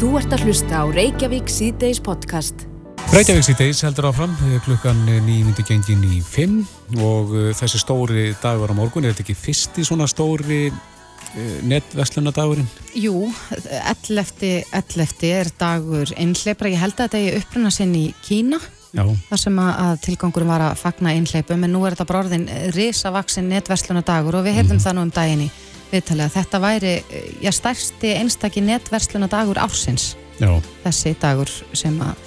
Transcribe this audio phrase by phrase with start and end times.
[0.00, 2.62] Þú ert að hlusta á Reykjavík C-Days podcast.
[3.12, 4.32] Reykjavík C-Days heldur áfram,
[4.64, 9.36] klukkan nýjumundi gengin í 5 og uh, þessi stóri dagur á morgun, er þetta ekki
[9.36, 10.70] fyrsti svona stóri
[11.68, 12.72] netverslunadagurinn?
[12.96, 14.72] Jú, 11.
[14.72, 15.28] 11.
[15.28, 18.56] er dagur einhleipra, ég held að þetta er uppruna sinn í Kína
[18.96, 19.04] Já.
[19.28, 22.48] þar sem að, að tilgangur var að fagna einhleipum en nú er þetta bara orðin
[22.72, 25.50] risavaksin netverslunadagur og við heyrðum það nú um daginn í
[25.90, 26.92] viðtalið að þetta væri
[27.42, 30.50] já, stærsti einstakki netverslunadagur ársins Já.
[30.84, 32.20] þessi dagur sem að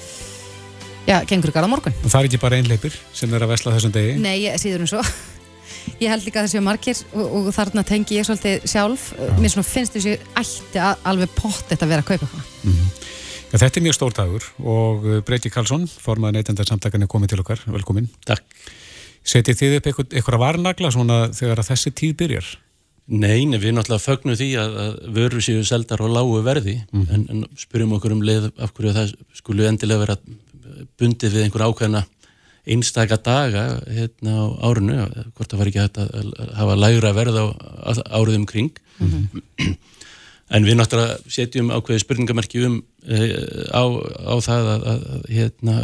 [1.07, 3.73] já, gengur ykkur á morgun Og það er ekki bara einleipir sem er að vesla
[3.77, 4.17] þessum degi?
[4.21, 5.05] Nei, ég, síður en svo
[6.03, 9.51] Ég held líka að það séu margir og, og þarna tengi ég svolítið sjálf mér
[9.51, 13.11] svona finnst þessu ætti að, alveg pott þetta að vera að kaupa eitthvað
[13.53, 17.43] Já, þetta er mjög stór dagur og uh, Breyti Karlsson, formaður neytendarsamtakan er komið til
[17.43, 18.07] okkar, velkomin.
[18.25, 18.47] Takk.
[19.29, 22.47] Setið þið upp eitthvað, eitthvað varnagla svona þegar að þessi tíð byrjar?
[23.13, 26.79] Nei, nei, við náttúrulega fögnum því að, að vörur séu seldar á lágu verði.
[27.13, 30.17] En, en spyrjum okkur um leið af hverju það skulle endilega vera
[30.97, 32.03] bundið við einhver ákveðna
[32.63, 34.95] einstaka daga hérna á árinu,
[35.35, 37.45] hvort það var ekki hægt að, að hafa lægra verð á
[38.15, 38.71] áriðum kring.
[40.53, 43.19] En við náttúrulega setjum ákveði spurningamerki um e,
[43.73, 45.77] á, á það að, að, hérna,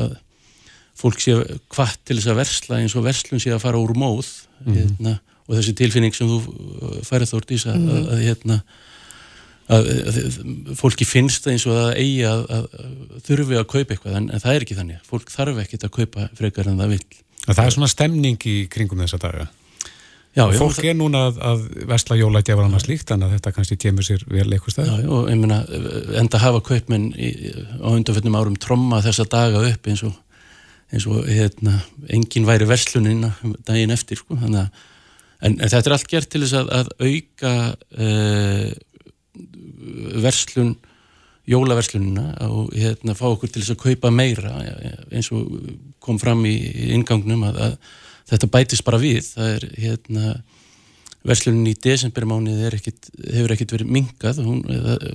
[1.00, 1.38] fólk sé
[1.74, 4.30] hvað til þess að versla eins og verslun sé að fara úr móð
[4.68, 5.20] hérna,
[5.50, 8.60] og þessi tilfinning sem þú færið þórt í að, að, að hérna
[9.70, 10.20] að, að
[10.78, 12.70] fólki finnst það eins og það eigi að, að
[13.28, 16.30] þurfi að kaupa eitthvað en, en það er ekki þannig, fólk þarf ekkit að kaupa
[16.38, 17.04] frekar en það vil
[17.50, 19.48] Það er svona stemning í kringum þessa daga.
[20.38, 23.78] Já, já, fólk er núna að, að vesla jólætjafar annars líkt, þannig að þetta kannski
[23.82, 24.90] kemur sér vel eitthvað stað.
[24.92, 25.58] Já, já, og ég meina,
[26.22, 27.32] enda hafa kaupmenn í,
[27.82, 30.14] á undanfjöndum árum tromma þessa daga upp eins og,
[30.94, 31.80] eins og hérna,
[32.14, 33.26] engin væri verslunin
[33.66, 34.86] daginn eftir, sko, þannig að
[35.42, 37.54] en, en þetta er allt gert til þess að, að auka
[38.06, 38.70] uh,
[40.24, 40.76] verslun
[41.50, 44.52] jólaverslunina og hérna fá okkur til þess að kaupa meira
[45.10, 45.50] eins og
[46.04, 46.56] kom fram í
[46.94, 47.78] ingangnum að, að
[48.30, 50.34] þetta bætist bara við, það er hérna
[51.28, 54.62] verslunin í desembermánuði ekkit, hefur ekkert verið mingað hún,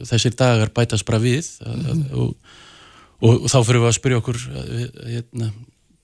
[0.08, 1.48] þessir dagar bætast bara við.
[1.64, 2.34] Að, að, og,
[3.20, 4.42] og, og þá fyrir við að spyrja okkur
[5.14, 5.50] hérna,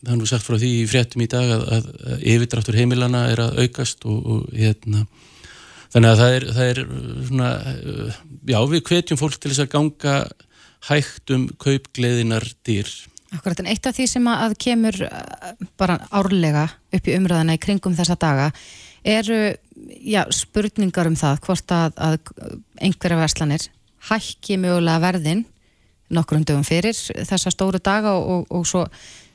[0.01, 3.43] það er nú sagt frá því í fréttum í dag að, að yfirdráttur heimilana er
[3.45, 5.05] að aukast og, og hérna
[5.91, 6.83] þannig að það er, það er
[7.29, 7.51] svona,
[8.53, 10.17] já við hvetjum fólk til þess að ganga
[10.91, 12.91] hægt um kaupgleðinar dýr
[13.31, 17.55] Akkurat, en eitt af því sem að að kemur uh, bara árlega upp í umræðana
[17.55, 18.49] í kringum þessa daga
[19.07, 19.39] eru
[20.03, 22.17] já, spurningar um það hvort að, að
[22.81, 23.69] einhverja verslanir
[24.11, 25.45] hækki mögulega verðin
[26.11, 28.85] nokkrum dögum fyrir þessa stóru daga og, og, og svo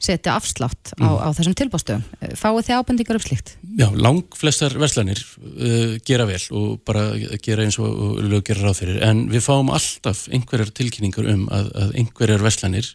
[0.05, 2.03] setja afslátt á, á þessum tilbústöðum.
[2.37, 3.55] Fáið þið ábendingar um slíkt?
[3.79, 7.07] Já, lang flestar verslanir uh, gera vel og bara
[7.43, 11.71] gera eins og lög gera ráð fyrir en við fáum alltaf einhverjar tilkynningar um að,
[11.79, 12.91] að einhverjar verslanir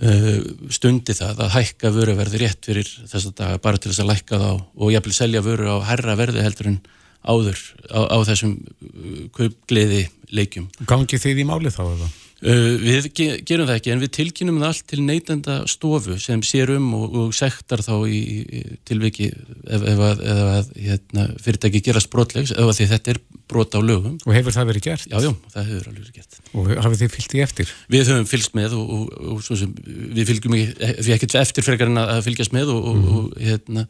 [0.00, 0.42] uh,
[0.72, 4.50] stundi það að hækka vöruverði rétt fyrir þessa daga bara til þess að lækka þá
[4.56, 6.80] og jafnvel selja vöru á herra verði heldur en
[7.26, 7.60] áður
[7.92, 10.70] á, á þessum uh, kaupgleði leikjum.
[10.88, 12.14] Gangi þið í máli þá eða?
[12.44, 16.42] Uh, við ge gerum það ekki en við tilkynum það allt til neytenda stofu sem
[16.44, 21.24] sér um og, og sektar þá í, í tilviki ef, ef að, ef að hérna,
[21.40, 24.18] fyrirtæki gerast brotlegs ef að því þetta er brot á lögum.
[24.26, 25.06] Og hefur það verið gert?
[25.08, 26.38] Já, já, það hefur alveg verið gert.
[26.52, 27.72] Og hafið þið fyllt í eftir?
[27.94, 31.92] Við höfum fylgst með og, og, og sem við fylgjum ekki, við ekkert eftir frekar
[31.92, 33.86] en að fylgjast með og, og hérna,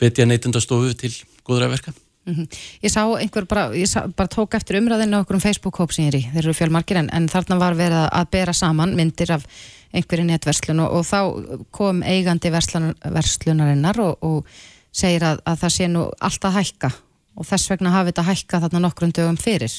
[0.00, 1.12] hvetja neytenda stofu til
[1.44, 1.92] góðra verka.
[2.24, 2.46] Mm -hmm.
[2.82, 6.14] Ég sá einhver bara, ég sá, bara tók eftir umræðinu okkur um Facebook-hóp sem ég
[6.14, 9.44] er í, þeir eru fjölmarkir en, en þarna var verið að bera saman myndir af
[9.92, 14.46] einhverju netverslun og, og þá kom eigandi verslun, verslunarinnar og, og
[14.92, 16.92] segir að, að það sé nú alltaf hækka
[17.36, 19.72] og þess vegna hafi þetta hækka þarna nokkrum dögum fyrir.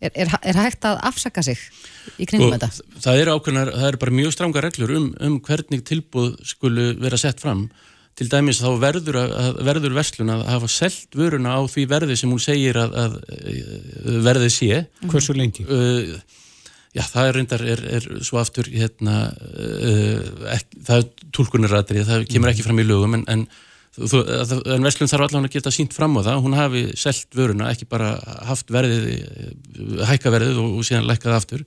[0.00, 1.58] Er, er, er hægt að afsaka sig
[2.16, 2.70] í kringum þetta?
[3.04, 7.18] Það eru ákveðnar, það eru bara mjög stranga reglur um, um hvernig tilbúð skulu vera
[7.20, 7.66] sett fram
[8.18, 12.32] til dæmis þá verður, að, verður verslun að hafa selt vöruna á því verði sem
[12.32, 13.16] hún segir að, að
[14.26, 14.82] verði sé.
[15.06, 15.64] Hversu lengi?
[15.64, 16.18] Uh,
[16.96, 22.26] já, það er reyndar, er, er svo aftur hérna, uh, ekki, það er tólkunarratrið, það
[22.34, 23.46] kemur ekki fram í lögum en, en,
[23.96, 24.24] þú,
[24.74, 27.88] en verslun þarf allavega að geta sínt fram á það, hún hafi selt vöruna, ekki
[27.88, 28.12] bara
[28.50, 29.08] haft verðið,
[30.10, 31.64] hækka verðið og, og síðan lækkað aftur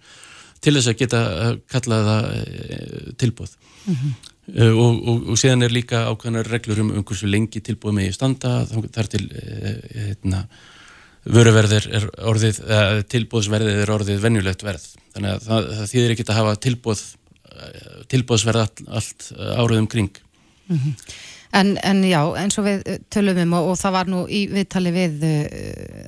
[0.63, 1.23] til þess að geta
[1.71, 2.29] kallað það
[3.19, 3.57] tilbúð.
[3.83, 4.32] Mm -hmm.
[4.43, 8.09] Uh, og, og, og síðan er líka ákveðnar reglur um, um hversu lengi tilbúið með
[8.09, 10.41] í standa þar til uh, hérna,
[11.23, 14.89] vöruverðir er orðið uh, tilbúðsverðið er orðið venjulegt verð.
[15.15, 17.05] Þannig að það, það þýðir ekki að hafa tilbúð
[18.09, 20.15] tilbúðsverð allt, allt árið um kring.
[20.67, 20.93] Mm -hmm.
[21.59, 22.81] en, en já, eins og við
[23.13, 25.27] tölum um og, og það var nú í viðtali við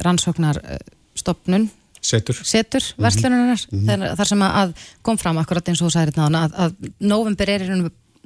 [0.04, 1.70] rannsóknarstopnun
[2.02, 3.68] setur, setur verslunarinnar.
[3.72, 4.74] Mm þar sem að
[5.06, 7.70] kom fram akkurat eins og þú sagðir hérna að, að november er í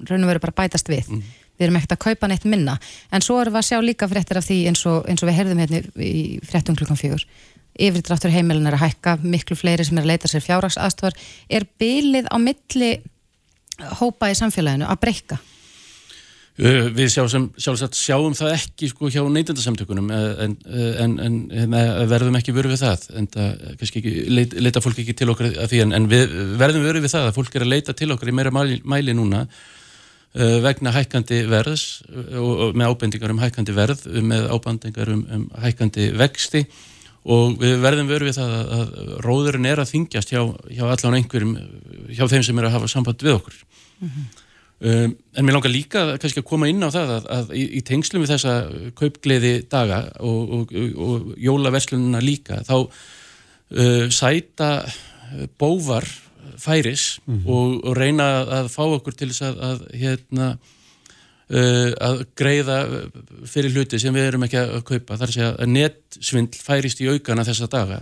[0.07, 1.11] raun og veru bara bætast við.
[1.59, 2.77] Við erum ekkert að kaupa neitt minna.
[3.11, 5.39] En svo erum við að sjá líka fréttir af því eins og, eins og við
[5.41, 7.25] heyrðum hérna í fréttum klukkan fjögur.
[7.79, 11.15] Yfirdráttur heimilin er að hækka miklu fleiri sem er að leita sér fjárrags aðstofar
[11.51, 12.97] er bylið á milli
[13.99, 15.39] hópa í samfélaginu að breyka?
[16.59, 21.75] Uh, Við sjálfsagt, sjálfsagt sjáum það ekki sko hjá neytendasamtökunum en, en, en, en
[22.11, 23.05] verðum ekki vörðu við það.
[23.15, 26.87] En það kannski ekki, leit, leita fólk ekki til okkar að því en við verðum
[26.87, 29.45] vörðu við það að fólk er að leita til okkar í meira mæli, mæli núna
[30.37, 36.11] vegna hækkandi verðs og, og með ábendingar um hækkandi verð með ábendingar um, um hækkandi
[36.19, 36.65] vexti
[37.29, 41.17] og við verðum vörðu við það að, að róðurinn er að þingjast hjá, hjá allan
[41.17, 41.55] einhverjum
[42.13, 44.29] hjá þeim sem er að hafa samband við okkur mm -hmm.
[44.79, 47.81] Um, en mér langar líka kannski að koma inn á það að, að í, í
[47.83, 48.53] tengslum við þessa
[48.95, 54.69] kaupgleði daga og, og, og, og jólaverslununa líka þá uh, sæta
[55.59, 56.07] bóvar
[56.57, 57.83] færis mm -hmm.
[57.83, 58.27] og reyna
[58.59, 60.47] að fá okkur til þess að, að hérna
[61.49, 62.79] uh, að greiða
[63.45, 67.45] fyrir hluti sem við erum ekki að kaupa þar sé að nettsvindl færist í aukana
[67.47, 68.01] þessa daga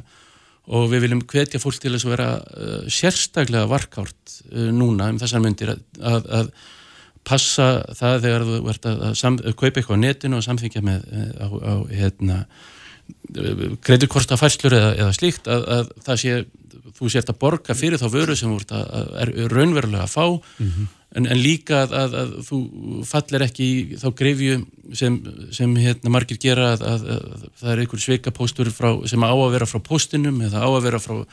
[0.67, 5.19] og við viljum hvetja fólk til þess að vera uh, sérstaklega varkárt uh, núna um
[5.21, 6.51] þessar myndir að, að, að
[7.27, 11.47] passa það þegar þú ert að, kaupa eitthvað á netinu og samþyngja með uh, á,
[11.47, 12.41] á hérna
[13.83, 16.37] greiturkorta færslur eða, eða slíkt að það sé
[16.97, 20.25] þú sért að borga fyrir þá vöru sem þú ert að er raunverulega að fá
[20.27, 20.87] mm -hmm.
[21.15, 22.57] en, en líka að, að, að þú
[23.05, 24.55] fallir ekki í þá greifju
[24.93, 25.19] sem,
[25.51, 27.05] sem hérna, margir gera að, að
[27.59, 28.71] það er einhver sveikapóstur
[29.05, 31.25] sem á að vera frá postinum eða á að vera frá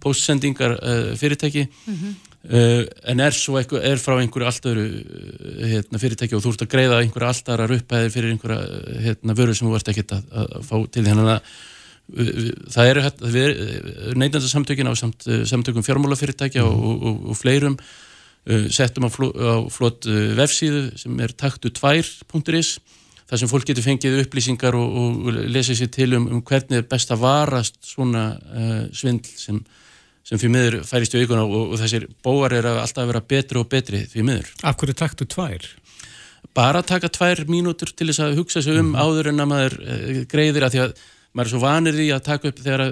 [0.00, 2.14] postsendingar uh, fyrirtæki mm -hmm.
[2.50, 2.82] Uh,
[3.12, 6.66] en er svo eitthvað, er frá einhverju allt öðru uh, hérna, fyrirtæki og þú ert
[6.66, 10.58] að greiða einhverju allt aðra uppæðir fyrir einhverja hérna, vöru sem þú ert ekki að
[10.66, 11.32] fá til að
[12.70, 16.68] það eru neitandarsamtökin á samt, eh, samtökum fjármálafyrirtækja mm.
[16.70, 17.74] og, og, og fleirum
[18.70, 22.76] settum á, fló, á flott vefsíðu sem er taktu2.is
[23.26, 26.86] þar sem fólk getur fengið upplýsingar og, og lesið sér til um, um hvernig er
[26.90, 29.58] best að varast svona uh, svindl sem,
[30.26, 33.68] sem fyrir miður færist í aukuna og þessir bóar er að alltaf vera betri og
[33.70, 34.54] betri fyrir miður.
[34.66, 35.48] Af hverju taktu2?
[36.56, 38.96] Bara taka tvær mínútur til þess að hugsa sig um mm.
[38.98, 39.76] áður en að maður
[40.30, 40.96] greiðir að því að
[41.36, 42.86] maður er svo vanir því að taka upp þegar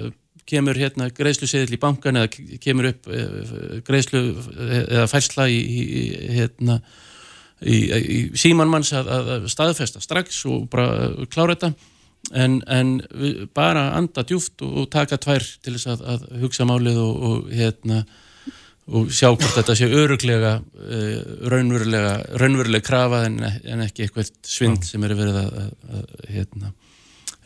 [0.49, 5.57] kemur hérna greiðslu seðil í bankan eða kemur upp eh, greiðslu eh, eða færsla í,
[5.57, 6.03] í
[6.37, 6.77] hérna
[7.65, 11.71] í, í símanmanns að, að staðfesta strax og bara klára þetta
[12.33, 13.01] en, en
[13.53, 18.05] bara anda djúft og taka tvær til þess að, að hugsa málið og, og hérna
[18.85, 24.85] og sjá hvort þetta sé öruglega uh, raunverulega raunverulega krafa en, en ekki eitthvað svind
[24.85, 25.55] sem er verið að,
[25.89, 26.73] að hérna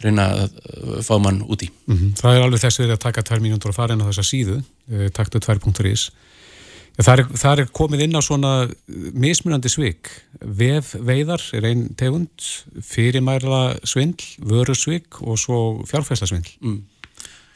[0.04, 0.58] reyna að
[1.04, 1.70] fá mann úti.
[1.88, 2.12] Mm -hmm.
[2.20, 5.10] Það er alveg þess að taka tvær mínútur að fara inn á þessa síðu, eh,
[5.12, 6.10] taktu 2.is.
[6.10, 6.39] Það
[7.08, 8.54] er, það er komið inn á svona
[9.16, 10.12] mismunandi svik.
[10.42, 12.44] Vef veiðar er einn tegund,
[12.84, 15.60] fyrirmæla svindl, vöru svik og svo
[15.90, 16.52] fjárfæsla svindl.
[16.60, 16.82] Mm.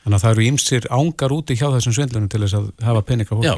[0.04, 3.36] Þannig að það eru ímsir ángar úti hjá þessum svindlunum til þess að hafa peninga
[3.36, 3.52] hóki.
[3.52, 3.56] Já,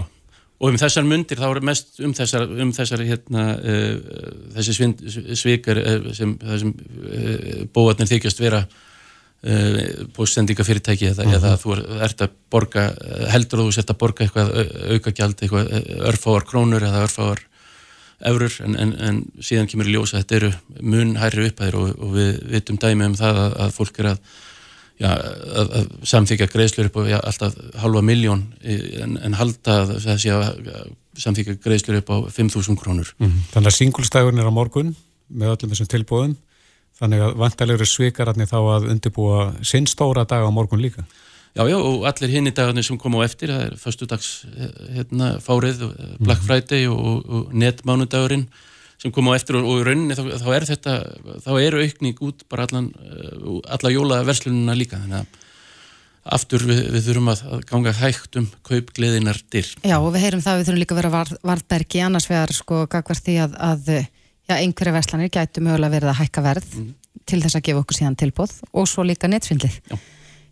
[0.55, 4.19] og um þessar mundir þá er mest um þessar, um þessar hérna, uh,
[4.57, 5.05] þessi svind,
[5.37, 8.63] svikar uh, sem, sem uh, bóatnir þykjast vera
[10.15, 11.35] bóðsendingafyrirtæki eða, uh -huh.
[11.37, 11.59] eða mhm.
[11.61, 12.85] þú ert að borga
[13.29, 14.49] heldur þú sért að borga eitthvað
[14.95, 15.67] auka gjald, eitthvað
[16.11, 17.43] örfáar krónur eða örfáar
[18.25, 21.95] eurur en, en, en síðan kemur í ljósa að þetta eru mun hærri upphæðir og,
[21.99, 24.19] og við vitum dæmi um það að, að fólk er að
[25.01, 30.31] já, að, að samþykja greiðslur upp á já, alltaf halva miljón en, en halda þessi
[30.31, 30.47] að
[31.19, 33.11] samþykja greiðslur upp á 5.000 krónur.
[33.19, 33.43] Mm -hmm.
[33.53, 34.95] Þannig að singulstæðurinn er á morgun
[35.27, 36.35] með öllum þessum tilbúðum
[36.99, 41.05] þannig að vantarlegur svikararnir þá að undirbúa sinn stóra dag á morgun líka.
[41.55, 44.29] Já, já, og allir hinn í dagarnir sem kom á eftir, það er förstu dags
[44.91, 45.85] hérna, fárið,
[46.19, 46.47] Black mhm.
[46.49, 48.49] Friday og, og, og netmánudagurinn
[48.99, 50.97] sem kom á eftir og, og í rauninni þá, þá er þetta,
[51.45, 55.41] þá eru aukning út bara allan, uh, alla jólaverslununa líka þannig að
[56.35, 59.71] aftur við, við þurfum að, að ganga hægt um kaupgleðinar dyr.
[59.85, 62.83] Já og við heyrum það við þurfum líka að vera var, varbergi annars vegar sko
[62.91, 63.91] gagvart því að, að
[64.49, 66.91] já, einhverja verslanir gætu mögulega verið að hækka verð mm.
[67.25, 69.79] til þess að gefa okkur síðan tilbóð og svo líka nettsvindlið.
[69.91, 69.97] Já.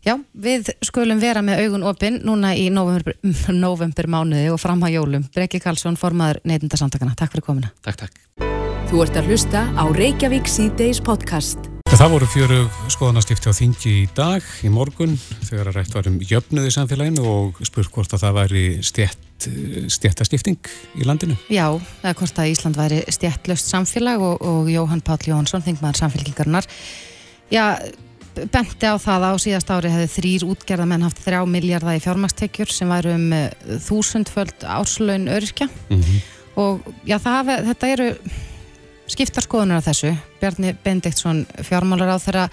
[0.03, 3.15] Já, við skulum vera með augun opinn núna í november,
[3.65, 5.23] november mánuði og fram á jólum.
[5.35, 7.15] Breki Karlsson, formaður neytindasamtakana.
[7.19, 7.71] Takk fyrir komina.
[7.85, 8.19] Takk, takk.
[8.91, 11.72] Þú ert að hlusta á Reykjavík C-Days podcast.
[11.93, 15.11] Það voru fjörug skoðanastifti á þingi í dag, í morgun,
[15.45, 19.45] þegar að rætt varum jöfnuði samfélaginu og spurt hvort að það væri stjætt,
[19.93, 21.37] stjættastifting í landinu.
[21.53, 21.67] Já,
[22.01, 26.67] eða hvort að Ísland væri stjættlöst samfélag og, og Jóhann Páll Jóhansson, þingmaður samfélkingarnar.
[27.53, 27.65] Já,
[28.41, 32.89] benti á það á síðast ári hefði þrýr útgerðamenn haft þrjá miljardar í fjármakstekjur sem
[32.89, 33.45] væru um uh,
[33.85, 36.25] þúsundföld árslaun öryrkja mm -hmm.
[36.63, 38.09] og já, það, þetta eru
[39.13, 40.13] skiptarskoðunar af þessu.
[40.41, 42.49] Bjarni Bendiktsson fjármálar á þeirra,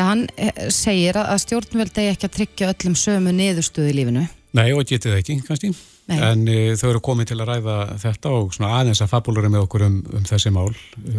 [0.00, 4.26] hann eh, segir að stjórnvöldi ekki að tryggja öllum sömu niðurstöðu í lífinu.
[4.56, 5.70] Nei, og getið ekki, kannski.
[6.10, 6.16] Nei.
[6.26, 9.66] En e, þau eru komið til að ræða þetta og svona aðeins að fabulura með
[9.68, 10.72] okkur um, um þessi mál.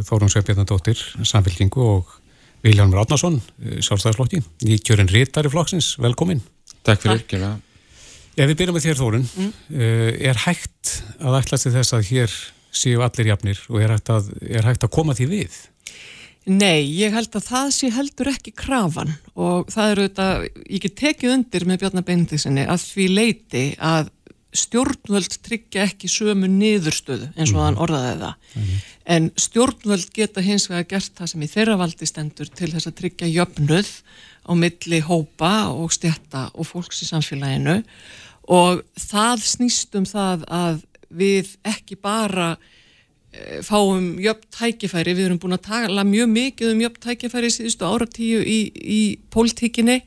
[0.08, 2.18] Þórun Sveipjarnadóttir, Samfélkingu og
[2.66, 6.44] Vilján Ráðnarsson, eh, sjálfstæðarslokki, nýkjörinn rítari flokksins, velkomin.
[6.84, 7.40] Takk fyrir ekki.
[8.38, 9.54] Ef við byrjum með þér Þórun, mm.
[9.72, 12.36] Eh, er hægt að ætla til þess að hér
[12.72, 15.60] séu allir jafnir og er hægt að, er hægt að koma því við?
[16.50, 20.30] Nei, ég held að það sé heldur ekki krafan og það eru þetta,
[20.74, 24.10] ég get tekið undir með Bjarnar Bendiksinni að því leiti að
[24.52, 27.64] stjórnvöld tryggja ekki sömu niðurstöðu eins og mm.
[27.64, 28.74] hann orðaði það mm.
[29.16, 32.98] en stjórnvöld geta hins vegar gert það sem í þeirra valdi stendur til þess að
[33.00, 33.94] tryggja jöfnuð
[34.44, 37.78] á milli hópa og stjætta og fólks í samfélaginu
[38.52, 40.82] og það snýst um það að
[41.18, 46.84] við ekki bara e, fáum jöfn tækifæri, við erum búin að tala mjög mikið um
[46.86, 49.02] jöfn tækifæri síðustu áratíu í, í
[49.34, 50.02] pólitíkinni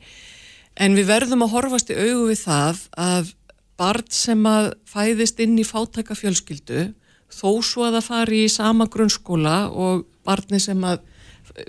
[0.75, 3.33] en við verðum að horfast í augu við það að
[3.79, 6.89] barn sem að fæðist inn í fátæka fjölskyldu
[7.31, 11.03] þó svo að það fari í sama grunnskóla og barni sem að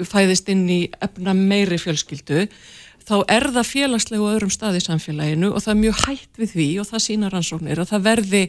[0.07, 2.47] fæðist inn í efna meiri fjölskyldu
[3.07, 6.89] þá er það félagslegu öðrum staði samfélaginu og það er mjög hægt við því og
[6.91, 8.43] það sína rannsóknir að það verði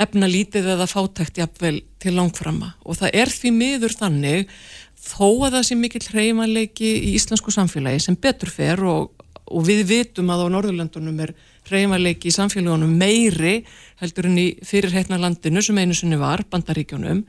[0.00, 4.52] efna lítið eða fátækt jafnvel til langframma og það er því miður þannig
[5.00, 9.12] þó að það sé mikill hreymanleiki í íslensku samfélagi sem betur fer og,
[9.48, 11.34] og við vitum að á Norðurlandunum er
[11.70, 13.60] hreymanleiki í samfélagunum meiri
[14.00, 17.24] heldur en í fyrirheitna landinu sem einu sunni var, bandaríkjónum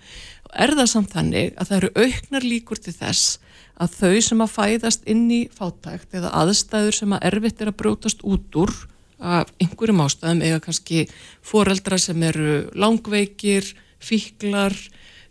[0.52, 3.40] er það samt þannig að það eru auknar líkur til þess
[3.82, 7.80] að þau sem að fæðast inn í fátækt eða aðstæður sem að erfitt er að
[7.82, 8.74] brótast út úr
[9.22, 11.06] af einhverjum ástæðum eða kannski
[11.46, 13.68] foreldra sem eru langveikir,
[14.02, 14.76] fíklar,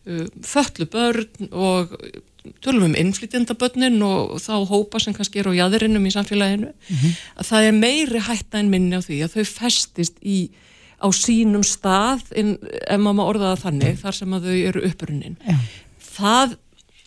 [0.06, 1.96] uh, föllu börn og
[2.64, 7.18] tölum um innflytjandabönnin og þá hópa sem kannski er á jæðurinnum í samfélaginu, mm -hmm.
[7.36, 10.50] að það er meiri hætta en minni á því að þau festist í,
[11.00, 12.56] á sínum stað, inn,
[12.88, 15.36] ef maður orðaða þannig, þar sem að þau eru upprunnin.
[15.44, 15.60] Yeah.
[16.16, 16.56] Það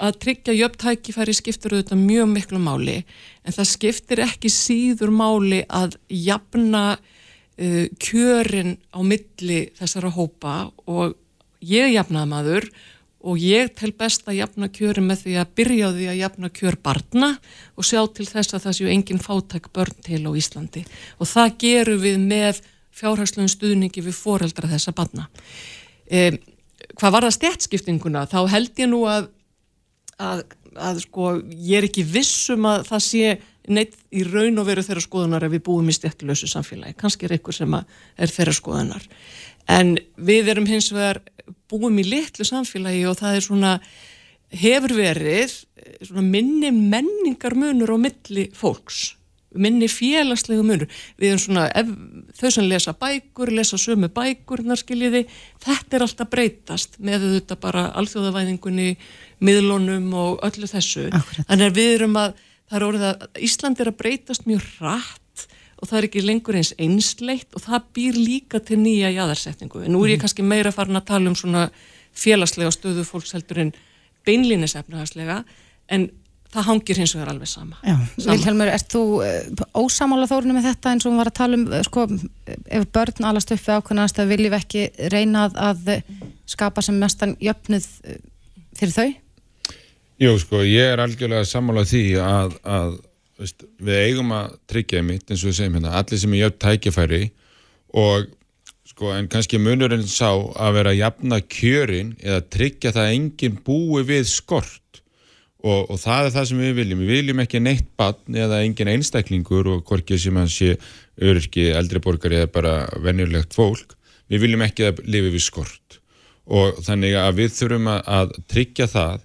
[0.03, 2.97] að tryggja jöfntækifæri skiptir auðvitað mjög miklu máli
[3.43, 11.15] en það skiptir ekki síður máli að jafna uh, kjörin á milli þessara hópa og
[11.63, 12.69] ég jafnaði maður
[13.23, 16.49] og ég tel best að jafna kjörin með því að byrja á því að jafna
[16.59, 17.29] kjör barna
[17.79, 20.83] og sjá til þess að það séu engin fátæk börn til á Íslandi
[21.15, 22.59] og það gerum við með
[22.93, 25.29] fjárhagslun stuðningi við foreldra þessa barna.
[26.11, 26.35] Um,
[26.99, 28.27] hvað var það stjætskiptinguna?
[28.29, 29.31] Þá held ég nú að
[30.21, 30.43] að,
[30.75, 33.33] að sko ég er ekki vissum að það sé
[33.73, 37.37] neitt í raun og veru þeirra skoðunar ef við búum í stjættilösu samfélagi, kannski er
[37.37, 39.05] einhver sem er þeirra skoðunar.
[39.71, 41.21] En við erum hins vegar
[41.71, 43.73] búum í litlu samfélagi og það er svona
[44.53, 45.55] hefur verið
[46.03, 49.13] svona minni menningar munur á milli fólks
[49.53, 50.87] minni félagslegu munur
[51.19, 51.89] við erum svona, ef,
[52.39, 55.25] þau sem lesa bækur lesa sömu bækur, skiljiði
[55.63, 58.95] þetta er alltaf breytast með þetta bara alþjóðavæðingunni
[59.43, 61.47] miðlunum og öllu þessu Akkurat.
[61.49, 62.37] þannig að við erum að,
[62.73, 65.47] er orðið að Ísland er að breytast mjög rætt
[65.83, 69.93] og það er ekki lengur eins einsleitt og það býr líka til nýja jæðarsetningu en
[69.93, 70.23] nú er ég mhm.
[70.23, 71.67] kannski meira farin að tala um svona
[72.13, 73.73] félagslega stöðu fólks heldur en
[74.27, 75.41] beinlínisefnahagslega
[75.91, 76.09] en
[76.53, 77.79] það hangir hins vegar alveg sama.
[77.83, 77.95] Já,
[78.27, 81.65] Vilhelmur, ert þú uh, ósamála þórinu með þetta eins og við varum að tala um,
[81.71, 82.05] uh, sko,
[82.79, 87.35] ef börn alast upp við ákveðnast að viljum ekki reyna að, að skapa sem mestan
[87.41, 87.89] jöfnuð
[88.77, 89.09] fyrir þau?
[90.21, 92.93] Jú, sko, ég er algjörlega sammálað því að, að
[93.41, 96.61] veist, við eigum að tryggja mitt eins og við segjum hérna, allir sem er jöfn
[96.63, 97.23] tækifæri
[98.03, 98.29] og
[98.87, 103.59] sko, en kannski munurinn sá að vera að jafna kjörin eða tryggja það að enginn
[103.65, 105.02] búi við skort
[105.63, 107.03] og, og það er það sem við viljum.
[107.03, 110.75] Við viljum ekki neitt bann eða engin einstaklingur og hvorki sem hann sé
[111.21, 113.95] öryrki, eldri borgari eða bara venjulegt fólk.
[114.31, 115.99] Við viljum ekki að lifi við skort
[116.43, 119.21] og þannig að við þurfum að, að tryggja það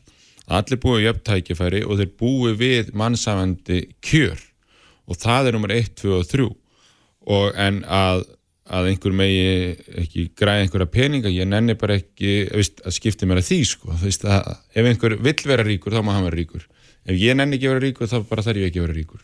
[0.48, 4.38] allir búið í upptækifæri og þeir búið við mannsafandi kjör
[5.08, 6.48] og það er nummer 1, 2 og 3
[7.28, 8.22] og en að,
[8.68, 9.46] að einhver megi
[10.02, 13.96] ekki græða einhverja peninga, ég nenni bara ekki veist, að skipta mér að því sko.
[14.02, 16.66] Veist, að, ef einhver vill vera ríkur þá má hann vera ríkur.
[17.08, 19.22] Ef ég nenni ekki vera ríkur þá bara þarf ég ekki vera ríkur.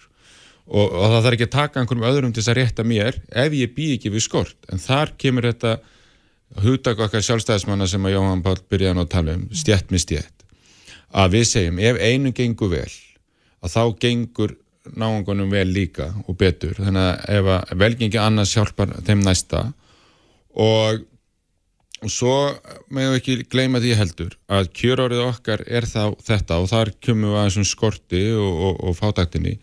[0.65, 3.59] Og, og það þarf ekki að taka einhverjum öðrum til þess að rétta mér ef
[3.59, 4.57] ég bý ekki við skort.
[4.73, 5.77] En þar kemur þetta
[6.65, 10.45] hugtak okkar sjálfstæðismanna sem að Jóhann Pál byrjaði að tala um, stjætt með stjætt
[11.15, 12.93] að við segjum ef einu gengur vel
[13.65, 14.55] að þá gengur
[14.93, 16.77] náangunum vel líka og betur.
[16.79, 19.65] Þannig að ef að velgengi annars hjálpar þeim næsta.
[20.61, 21.05] Og,
[22.03, 22.35] og svo
[22.93, 27.33] meðum við ekki gleyma því heldur að kjörórið okkar er þá þetta og þar kemur
[27.33, 29.57] við að þessum skorti og, og, og fátaktinni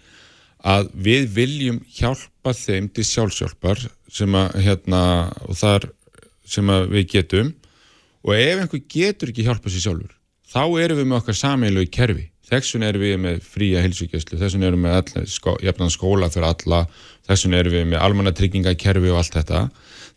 [0.61, 5.03] að við viljum hjálpa þeim til sjálfsjálfar sem að hérna
[5.47, 5.87] og þar
[6.45, 7.53] sem að við getum.
[8.21, 10.17] Og ef einhver getur ekki hjálpa sér sjálfur
[10.51, 14.65] þá erum við með okkar sameilu í kerfi Þessun erum við með fría hilsugjastlu, þessun
[14.67, 15.55] erum við með skó,
[15.93, 16.81] skóla fyrir alla,
[17.29, 19.62] þessun erum við með almannatryggingakerfi og allt þetta.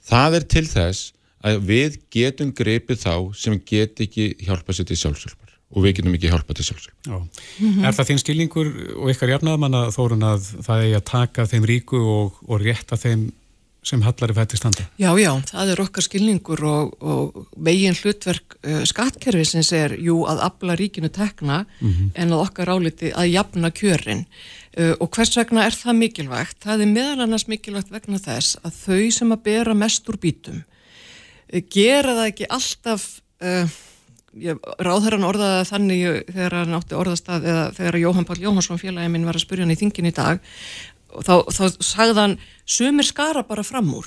[0.05, 1.13] Það er til þess
[1.45, 6.17] að við getum greipið þá sem get ekki hjálpa sér til sjálfsjálfar og við getum
[6.17, 7.23] ekki hjálpa til sjálfsjálfar.
[7.23, 7.87] Mm -hmm.
[7.87, 11.65] Er það þín skilningur og ykkar jarnaðmann að þórun að það er að taka þeim
[11.71, 13.33] ríku og, og rétta þeim
[13.85, 14.87] sem hallari fætti standa.
[15.01, 20.23] Já, já, það er okkar skilningur og, og veginn hlutverk uh, skattkerfi sem segir, jú,
[20.31, 22.11] að abla ríkinu tekna mm -hmm.
[22.15, 24.25] en að okkar áliti að jafna kjörin
[24.79, 26.57] uh, og hvers vegna er það mikilvægt?
[26.65, 30.65] Það er meðal annars mikilvægt vegna þess að þau sem að bera mest úr bítum
[31.53, 33.69] uh, gera það ekki alltaf uh,
[34.83, 36.01] ráðherran orðaði þannig
[36.33, 39.75] þegar hann átti orðastað eða þegar Jóhann Pál Jóhansson félagin minn var að spurja hann
[39.75, 40.41] í þingin í dag
[41.15, 44.07] og þá, þá sagðan sumir skara bara fram úr.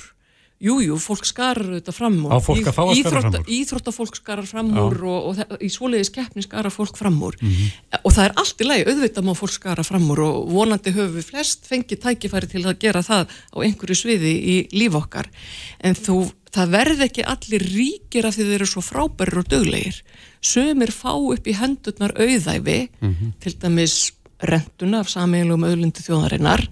[0.58, 2.32] Jújú, jú, fólk skarar þetta fram úr.
[2.34, 3.50] Á fólk að fá að skara fram úr?
[3.54, 7.36] íþróttafólk skarar fram úr og, og, og í svoleiðis keppni skarar fólk fram úr.
[7.38, 8.00] Mm -hmm.
[8.02, 11.14] og það er allt í lagi, auðvitað má fólk skara fram úr og vonandi höfum
[11.14, 15.30] við flest fengið tækifæri til að gera það á einhverju sviði í líf okkar.
[15.78, 20.02] En þú, það verð ekki allir ríkir af því þeir eru svo frábærir og döglegir
[20.42, 23.32] sömur fá upp í hendurnar auðæfi mm -hmm.
[23.40, 24.12] til dæmis
[24.42, 26.68] rentuna af samílum auðlindi þjóðarinnar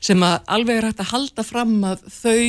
[0.00, 2.40] sem að alveg er hægt að halda fram að þau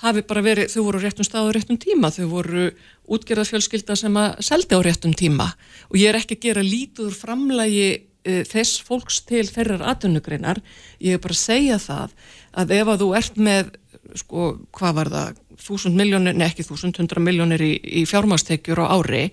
[0.00, 2.68] hafi bara verið, þau voru réttum stað á réttum tíma, þau voru
[3.10, 5.50] útgerðarfjölskylda sem að seldi á réttum tíma.
[5.90, 10.62] Og ég er ekki að gera lítuður framlægi e, þess fólks til ferrar aðunugreinar,
[11.04, 12.16] ég er bara að segja það
[12.62, 13.72] að ef að þú ert með
[14.18, 18.86] sko, hvað var það þúsund miljónir, ne ekki þúsund, hundra miljónir í, í fjármastekjur á
[18.96, 19.28] ári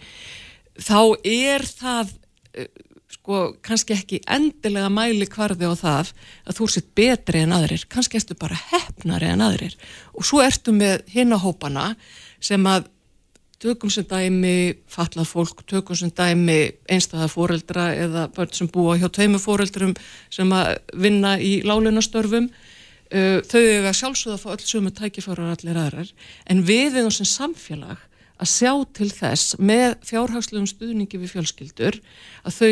[0.77, 2.11] þá er það
[2.53, 2.67] e,
[3.11, 6.11] sko kannski ekki endilega mæli kvarði á það
[6.47, 9.77] að þú sitt betri en aðrir, kannski ertu bara hefnari en aðrir.
[10.17, 11.93] Og svo ertu með hinnahópana
[12.43, 12.89] sem að
[13.63, 16.59] tökum sem dæmi fallað fólk, tökum sem dæmi
[16.91, 19.95] einstæða fóreldra eða börn sem búa hjá tveimu fóreldrum
[20.33, 25.55] sem að vinna í lálunastörfum uh, þau eru að sjálfsögða að fá öll sumu tækifárar
[25.55, 26.13] allir aðrar.
[26.45, 28.03] En við erum sem samfélag
[28.37, 31.99] að sjá til þess með fjárhagslegum stuðningi við fjölskyldur
[32.45, 32.71] að þau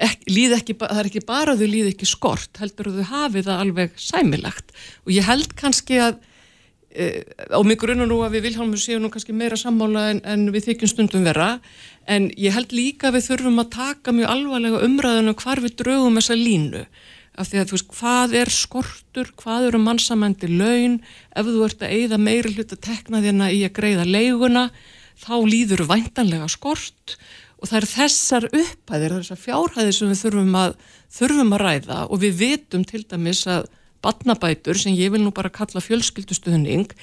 [0.00, 3.42] Ekki, ekki, það er ekki bara að þau líði ekki skort heldur að þau hafi
[3.44, 4.70] það alveg sæmilagt
[5.04, 6.14] og ég held kannski að
[6.88, 7.08] e,
[7.52, 10.46] á mig grunn og nú að við Vilhelmur séum nú kannski meira sammála en, en
[10.54, 11.50] við þykjum stundum vera
[12.08, 15.76] en ég held líka að við þurfum að taka mjög alvarlega umræðinu um hvar við
[15.82, 16.84] draugum þessa línu
[17.40, 20.98] af því að þú veist hvað er skortur, hvað eru mannsamændi laun,
[21.32, 24.64] ef þú ert að eigða meiri hlut að tekna þérna í að greiða leiguna
[25.20, 27.16] þá líður væntanlega skort.
[27.60, 30.78] Og það er þessar upphæðir, þessar fjárhæðir sem við þurfum að,
[31.12, 31.98] þurfum að ræða.
[32.08, 33.68] Og við vitum til dæmis að
[34.00, 36.94] batnabætur sem ég vil nú bara kalla fjölskyldustuðning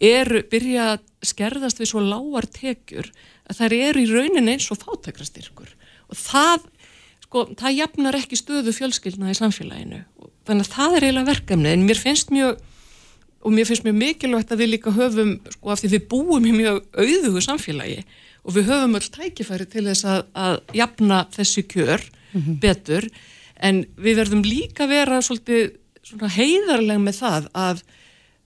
[0.00, 3.10] er byrja að skerðast við svo lágar tekjur
[3.46, 5.68] að það eru í raunin eins og fátækrastyrkur.
[6.08, 6.64] Og það,
[7.26, 10.00] sko, það jafnar ekki stöðu fjölskyldna í samfélaginu.
[10.46, 12.60] Þannig að það er eiginlega verkefni en mér finnst mjög
[13.46, 16.54] og mér finnst mjög mikilvægt að við líka höfum sko af því við búum í
[16.54, 18.00] mjög auðugu samfélagi
[18.46, 22.58] og við höfum öll tækifæri til þess að, að jafna þessi kjör mm -hmm.
[22.62, 23.08] betur.
[23.56, 25.76] En við verðum líka vera svolítið
[26.14, 27.82] heiðarlega með það að,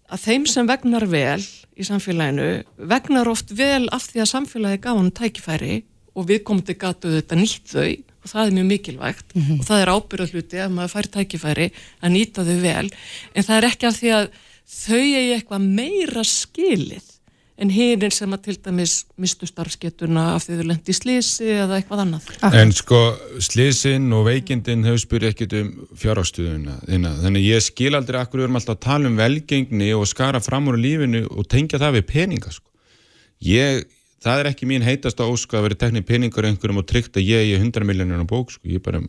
[0.08, 1.42] að þeim sem vegnar vel
[1.76, 5.82] í samfélaginu vegnar oft vel af því að samfélagi gaf hann tækifæri
[6.14, 9.60] og við komum til gatu þetta nýtt þau og það er mjög mikilvægt mm -hmm.
[9.60, 11.70] og það er ábyrðahluti að maður fær tækifæri
[12.02, 12.88] að nýta þau vel
[13.34, 14.26] en það er ekki af því að
[14.70, 17.06] þau eigi eitthvað meira skilið
[17.60, 21.76] en hinn sem að til dæmis mistu starfskettuna af því þau lendi í slísi eða
[21.76, 22.28] eitthvað annað.
[22.56, 23.00] En sko
[23.42, 28.60] slísin og veikindin hefur spyrið ekkit um fjárhástuðuna þannig ég skil aldrei akkur við erum
[28.60, 32.54] alltaf að tala um velgengni og skara fram úr lífinu og tengja það við peninga
[32.54, 32.66] sko.
[33.44, 33.84] Ég,
[34.24, 37.28] það er ekki mín heitast að óska að vera teknið peningar einhverjum og tryggt að
[37.28, 38.68] ég er 100 miljónir á bók sko.
[38.68, 39.00] Ég bara,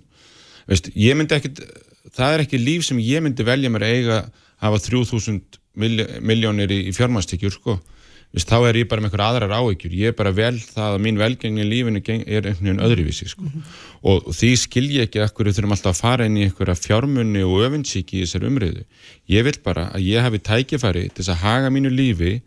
[0.67, 1.63] veist, ég myndi ekkit
[2.15, 4.19] það er ekki líf sem ég myndi velja mér að eiga
[4.61, 5.59] hafa 3000
[6.21, 7.79] miljónir í, fjármástekjur sko
[8.31, 11.01] Vist, þá er ég bara með eitthvað aðrar áhyggjur ég er bara vel það að
[11.03, 13.43] mín velgengni í lífinu er einhvern veginn öðruvísi sko.
[13.43, 13.73] mm -hmm.
[14.07, 17.43] og, því skil ég ekki ekkur við þurfum alltaf að fara inn í einhverja fjármunni
[17.43, 18.85] og öfinsíki í þessar umriðu
[19.27, 22.41] ég vil bara að ég hafi tækifæri til þess að haga mínu lífi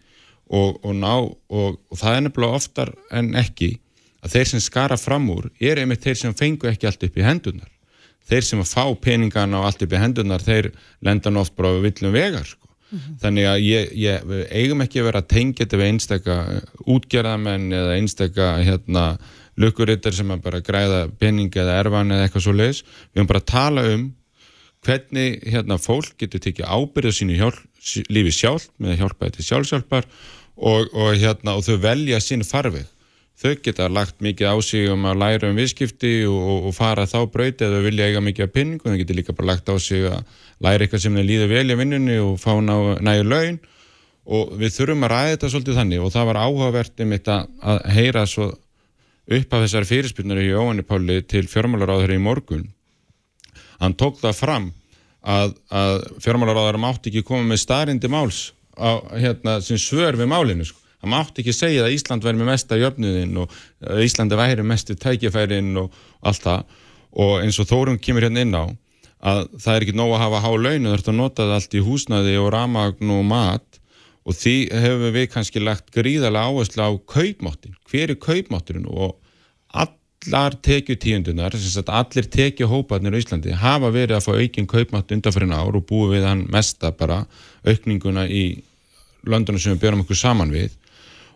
[0.51, 3.79] og, og ná og, og það er nefnilega oftar en ekki
[4.25, 7.25] að þeir sem skara fram úr er einmitt þeir sem fengu ekki allt upp í
[7.25, 7.71] hendunar
[8.29, 10.71] þeir sem að fá peningana og allt upp í hendunar, þeir
[11.05, 12.69] lenda nú oft bara við villum vegar sko.
[12.91, 13.17] mm -hmm.
[13.21, 16.35] þannig að ég, ég, eigum ekki að vera að tengja þetta við einstaka
[16.87, 19.19] útgerðamenn eða einstaka hérna,
[19.57, 23.39] lukkurittar sem að bara græða pening eða erfan eða eitthvað svo leiðis við höfum bara
[23.39, 24.15] að tala um
[24.85, 27.61] hvernig hérna, fólk getur tekið ábyrðu sínu hjálp,
[28.12, 30.09] lífi sjálf með hjálpaði til sjálfsjálfar
[30.57, 32.87] og, og, hérna, og þau velja sín farveg.
[33.35, 37.25] Þau geta lagt mikið á sig um að læra um viðskipti og, og fara þá
[37.33, 40.07] brauti eða vilja eiga mikið af pinning og þau geta líka bara lagt á sig
[40.07, 40.23] að
[40.62, 43.59] læra eitthvað sem þau líður vel í vinnunni og fá næju laun.
[44.25, 47.40] Og við þurfum að ræða þetta svolítið þannig og það var áhugavert um þetta
[47.73, 48.47] að heyra svo
[49.35, 52.64] upp af þessari fyrirspilnari í Óanni Páli til fjármálaráður í morgun.
[53.83, 54.70] Hann tók það fram
[55.25, 60.67] að, að fjármálaráður mátti ekki koma með starindi máls á, hérna, sem svör við málinu
[60.69, 60.81] sko.
[61.05, 63.57] Það mátt ekki segja að Ísland verði með mesta jöfnuðin og
[64.05, 65.93] Íslandi væri mestu tækifærin og
[66.25, 66.79] allt það.
[67.21, 68.65] Og eins og Þórum kemur hérna inn á
[69.25, 71.77] að það er ekki nóg að hafa há laun þú ert að nota það allt
[71.77, 73.81] í húsnaði og ramagn og mat.
[74.25, 78.89] Og því hefur við kannski lagt gríðarlega áherslu á kaupmáttin, hver er kaupmátturinn?
[78.89, 79.19] Og
[80.25, 81.55] allar tekjutíundunar,
[81.87, 86.17] allir tekjuhóparnir í Íslandi hafa verið að fá aukinn kaupmátt undan fyrir ár og búið
[86.17, 87.25] við hann mesta bara
[87.67, 88.63] aukninguna í
[89.25, 90.73] löndunum sem við björum okkur saman við.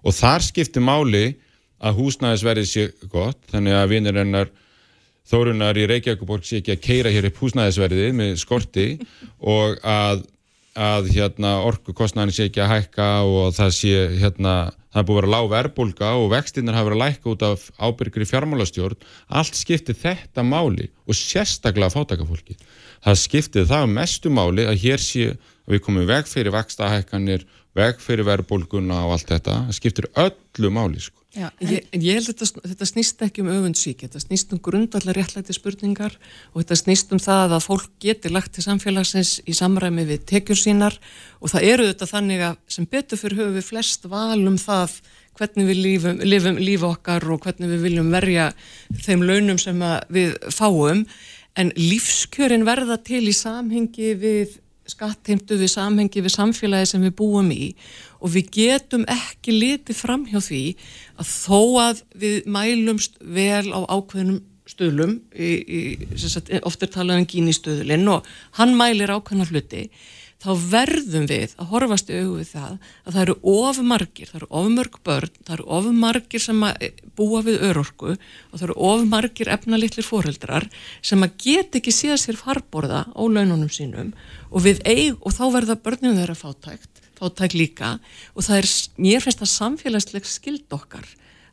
[0.05, 1.37] Og þar skiptir máli
[1.79, 4.51] að húsnæðisverðið sé gott þannig að vinir hennar
[5.29, 8.89] þórunar í Reykjavíkuborg sé ekki að keira hér upp húsnæðisverðið með skorti
[9.39, 10.25] og að,
[10.79, 14.55] að hérna, orkukostnæðin sé ekki að hækka og það sé hérna,
[14.93, 17.65] það er búið að vera lág verbulga og vextinnar hafa verið að lækka út af
[17.79, 19.09] ábyrgri fjármálastjórn
[19.41, 22.59] allt skiptir þetta máli og sérstaklega fátakafólki
[23.05, 27.47] það skiptir það mestu máli að hér sé að við komum veg fyrir vextahækkanir
[27.79, 31.18] veg fyrir verðbólguna og allt þetta, það skiptir öllu máli sko.
[31.39, 35.15] Já, ég, ég held að þetta, þetta snýst ekki um öfundsvík, þetta snýst um grundallar
[35.15, 36.17] réttlæti spurningar
[36.51, 40.59] og þetta snýst um það að fólk geti lagt til samfélagsins í samræmi við tekjur
[40.59, 40.99] sínar
[41.39, 44.99] og það eru þetta þannig að sem betur fyrir höfu við flest val um það
[45.39, 48.51] hvernig við lífum, lífum líf okkar og hvernig við viljum verja
[49.05, 51.05] þeim launum sem við fáum.
[51.59, 57.51] En lífskjörin verða til í samhengi við skattheimtu við samhengi við samfélagi sem við búum
[57.55, 57.73] í
[58.19, 60.63] og við getum ekki litið fram hjá því
[61.21, 65.81] að þó að við mælumst vel á ákveðnum stöðlum, í, í,
[66.61, 68.27] oft er talað um gíni stöðlinn og
[68.59, 69.87] hann mælir ákveðna hluti
[70.39, 74.69] þá verðum við að horfast auðvið það að það eru of margir, það eru of
[74.77, 76.85] mörg börn, það eru of margir sem að
[77.19, 80.69] búa við örorku og það eru of margir efnalitlir fóreldrar
[81.03, 84.13] sem að get ekki síða sér farborða á laununum sínum
[84.51, 87.97] og, eig, og þá verða börnum þeirra fátækt, fátækt líka
[88.35, 91.09] og það er, mér finnst það samfélagsleg skild okkar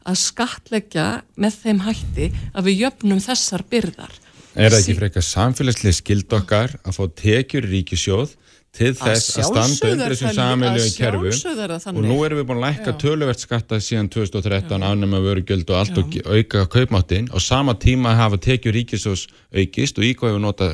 [0.05, 1.07] að skatleggja
[1.41, 4.13] með þeim hætti að við jöfnum þessar byrðar.
[4.55, 8.35] Er það ekki frekar samfélagsleg skild okkar að fá tekjur ríkisjóð
[8.75, 12.95] til þess að standa undir þessum samiljögu kerfu og nú erum við búin að lækka
[13.01, 16.03] töluvert skatta síðan 2013 ánum að veru göld og allt Já.
[16.03, 20.71] og auka kaupmáttin og sama tíma hafa tekjur ríkisjós aukist og íkvæðu nota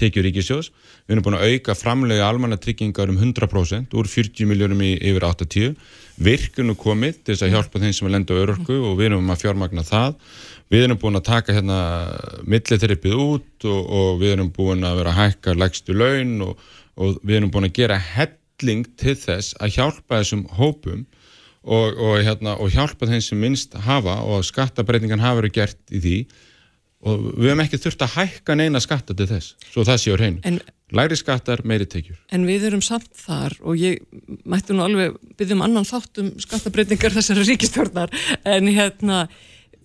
[0.00, 0.72] tekjur ríkisjós
[1.06, 5.28] við erum búin að auka framlega almanna tryggingar um 100% úr 40 miljónum í yfir
[5.28, 5.76] 80
[6.22, 9.32] virkunu komið til þess að hjálpa þeim sem er lenda á örorku og við erum
[9.32, 10.18] að fjármagna það.
[10.72, 11.78] Við erum búin að taka hérna
[12.48, 17.18] millitherippið út og, og við erum búin að vera að hækka legstu laun og og
[17.22, 21.04] við erum búin að gera helling til þess að hjálpa þessum hópum
[21.62, 26.02] og, og, hérna, og hjálpa þeim sem minnst hafa og skattabreitingan hafa verið gert í
[26.02, 26.16] því.
[27.02, 30.58] Og við hefum ekki þurft að hækka neina skatta til þess, svo það séur hreinu.
[30.92, 32.18] Læri skattar, meiri tekjur.
[32.36, 34.02] En við erum samt þar og ég
[34.44, 38.12] mættu nú alveg byggjum annan þátt um skattabreitingar þessari ríkistjórnar
[38.44, 39.24] en hérna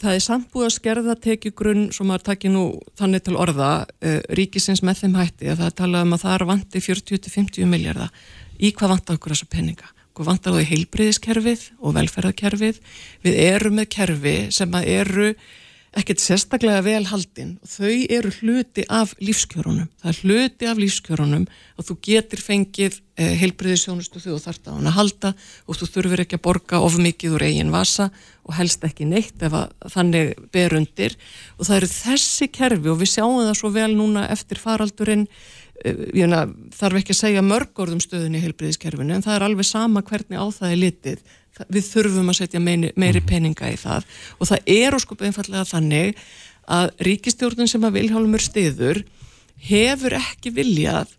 [0.02, 2.64] það er samt búið að skerða tekjugrunn sem maður takir nú
[3.00, 6.48] þannig til orða uh, ríkisins með þeim hætti að það tala um að það er
[6.52, 8.26] vanti 40-50 miljardar
[8.58, 9.94] í hvað vantar okkur þessa peninga?
[10.18, 12.78] Hvað vantar það í heilbriðiskerfið og velferðarkerfið.
[13.22, 15.28] Við erum með kerfi sem að eru
[15.96, 17.56] ekkert sérstaklega vel haldinn.
[17.64, 19.88] Og þau eru hluti af lífskjörunum.
[20.02, 24.90] Það er hluti af lífskjörunum og þú getur fengið eh, heilbriðisjónustu þú þarft á hann
[24.92, 25.32] að halda
[25.66, 28.10] og þú þurfur ekki að borga of mikið úr eigin vasa
[28.48, 29.56] og helst ekki neitt ef
[29.94, 31.18] þannig ber undir.
[31.58, 35.26] Og það eru þessi kerfi og við sjáum það svo vel núna eftir faraldurinn
[35.86, 36.38] eh,
[36.78, 40.46] þarf ekki að segja mörgorðum stöðun í heilbriðiskerfinu en það er alveg sama hvernig á
[40.52, 41.28] það er litið
[41.68, 43.30] við þurfum að setja meiri, meiri mhm.
[43.30, 46.26] peninga í það og það er óskup einfallega þannig
[46.68, 49.04] að ríkistjórnum sem að Vilhjálmur stiður
[49.70, 51.14] hefur ekki viljað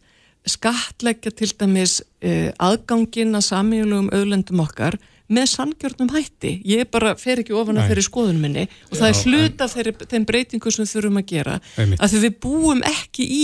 [0.49, 4.97] skatleggja til dæmis eh, aðgangin að samílugum auðlendum okkar
[5.29, 6.51] með sangjörnum hætti.
[6.65, 9.93] Ég bara fer ekki ofan að þeirri skoðun minni og það er hlut af þeirri,
[10.09, 11.57] þeim breytingu sem við þurfum að gera.
[11.77, 12.01] Einmitt.
[12.01, 13.43] að því við búum ekki í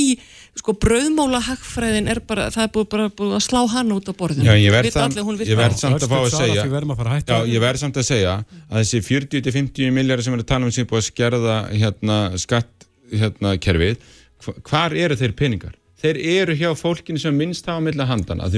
[0.57, 4.13] sko brauðmála hagfræðin er bara, það er búið, bara búið að slá hann út á
[4.17, 4.49] borðinu.
[4.49, 5.19] Já, ég verð samt-
[5.85, 6.73] samt að fá að segja- að
[7.29, 8.35] Já, ég verð samt að segja
[8.71, 12.19] að þessi 40-50 miljardar sem erum að tala um sem er búið að skerða hérna,
[12.39, 13.97] skatt hérna, kerfið,
[14.45, 15.75] hva- hvar eru þeir peningar?
[16.05, 18.53] Þeir eru hjá fólkinu sem minnst hafa milli handana, að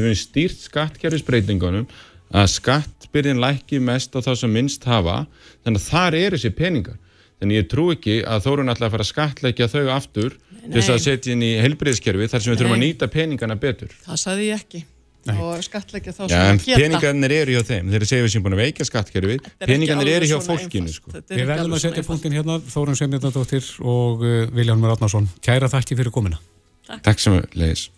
[0.67, 1.87] skattkerfisbreytingunum
[2.35, 5.27] að skattbyrðin lækki mest á þá sem minnst hafa
[5.65, 6.99] þannig að þar eru þessi peningar.
[7.37, 10.37] Þannig ég trú ekki að Þórun ætla að fara að skattleggja þau aftur
[10.67, 12.87] til þess að setja inn í heilbriðskerfi þar sem við þurfum að Nei.
[12.89, 13.97] nýta peningana betur.
[14.07, 14.83] Það saði ég ekki.
[15.35, 16.81] Og skattleggja þá sem en að geta.
[16.81, 17.89] peningarnir eru hjá þeim.
[17.91, 19.23] Þeir segja við sem búin að veika er ekki
[19.67, 21.15] peningarnir eru hjá fólkinu sko.
[21.19, 25.27] Er Við verðum að setja punktin hérna, Þórun Sveimjörnadóttir og uh, Viljálmur Átnarsson.
[25.43, 26.39] Kæra þakki fyrir komina.
[26.87, 27.19] Takk.
[27.19, 27.89] Sem leiðis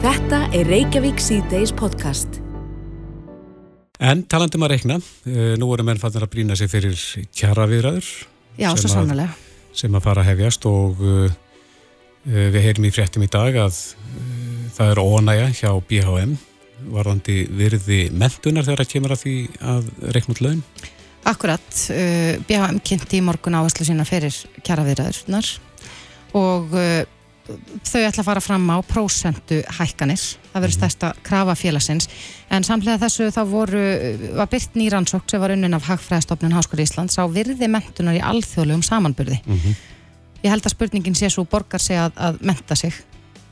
[0.00, 2.45] Þetta er Reykjavík C-Days podcast.
[3.96, 6.96] En talandum að reikna, uh, nú erum menn fannir að brína sig fyrir
[7.32, 8.08] kjara viðræður
[8.60, 9.30] Já, svo sannlega.
[9.76, 11.30] sem að fara að hefjast og uh,
[12.26, 16.36] við heyrim í fréttum í dag að uh, það er ónæja hjá BHM
[16.92, 20.62] varðandi virði mentunar þegar það kemur að því að reikna út laun.
[21.26, 25.54] Akkurat, uh, BHM kynnti í morgun áherslu sína fyrir kjaraviðræðurnar
[26.36, 27.00] og uh,
[27.46, 32.08] þau ætla að fara fram á prósentu hækkanir, það verður stærsta krafa félagsins,
[32.50, 33.82] en samlega þessu þá voru,
[34.38, 38.84] var byrt nýrannsók sem var unnin af Hagfræðastofnun Háskóri Íslands á virði mentunar í alþjóðlegum
[38.86, 39.38] samanburði.
[40.44, 42.94] Ég held að spurningin sé svo borgar sig að, að menta sig.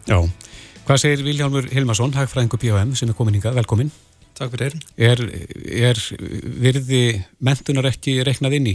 [0.07, 0.19] Já.
[0.85, 3.89] Hvað segir Viljálmur Hilmarsson, hagfræðingur BHM sem er komin hingað, velkomin.
[4.37, 4.75] Takk fyrir.
[4.99, 5.21] Er,
[5.89, 6.01] er
[6.61, 7.05] virði
[7.47, 8.73] mentunar ekki reiknað inn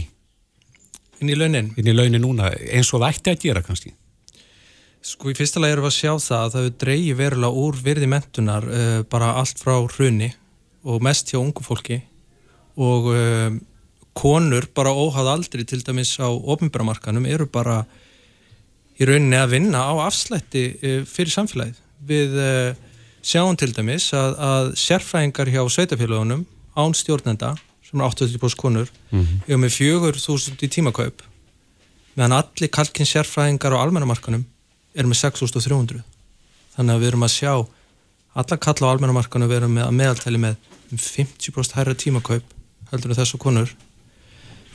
[1.20, 1.66] Inn í launin.
[1.76, 3.90] inn í launin núna eins og það ætti að gera kannski?
[5.00, 7.76] Sko í fyrsta lagi erum við að sjá það að það hefur dreigi verulega úr
[7.80, 10.28] virði mentunar uh, bara allt frá hruni
[10.84, 12.02] og mest hjá ungu fólki
[12.76, 13.48] og uh,
[14.16, 17.80] konur bara óhað aldrei til dæmis á ofinbæramarkanum eru bara
[19.00, 21.80] í rauninni að vinna á afslætti uh, fyrir samfélagið.
[22.00, 22.36] Við
[23.20, 29.20] sjáum til dæmis að, að sérfræðingar hjá sveitafélagunum án stjórnenda sem er 80% konur mm
[29.20, 29.42] -hmm.
[29.48, 31.22] hefur með 4.000 í tímakaup
[32.16, 34.46] meðan allir kalkinn sérfræðingar á almennamarkanum
[34.94, 36.02] er með 6.300
[36.76, 37.52] þannig að við erum að sjá
[38.40, 42.56] alla kalla á almennamarkanum við erum með að meðaltæli með um 50% hærra tímakaup
[42.90, 43.72] heldur en þessu konur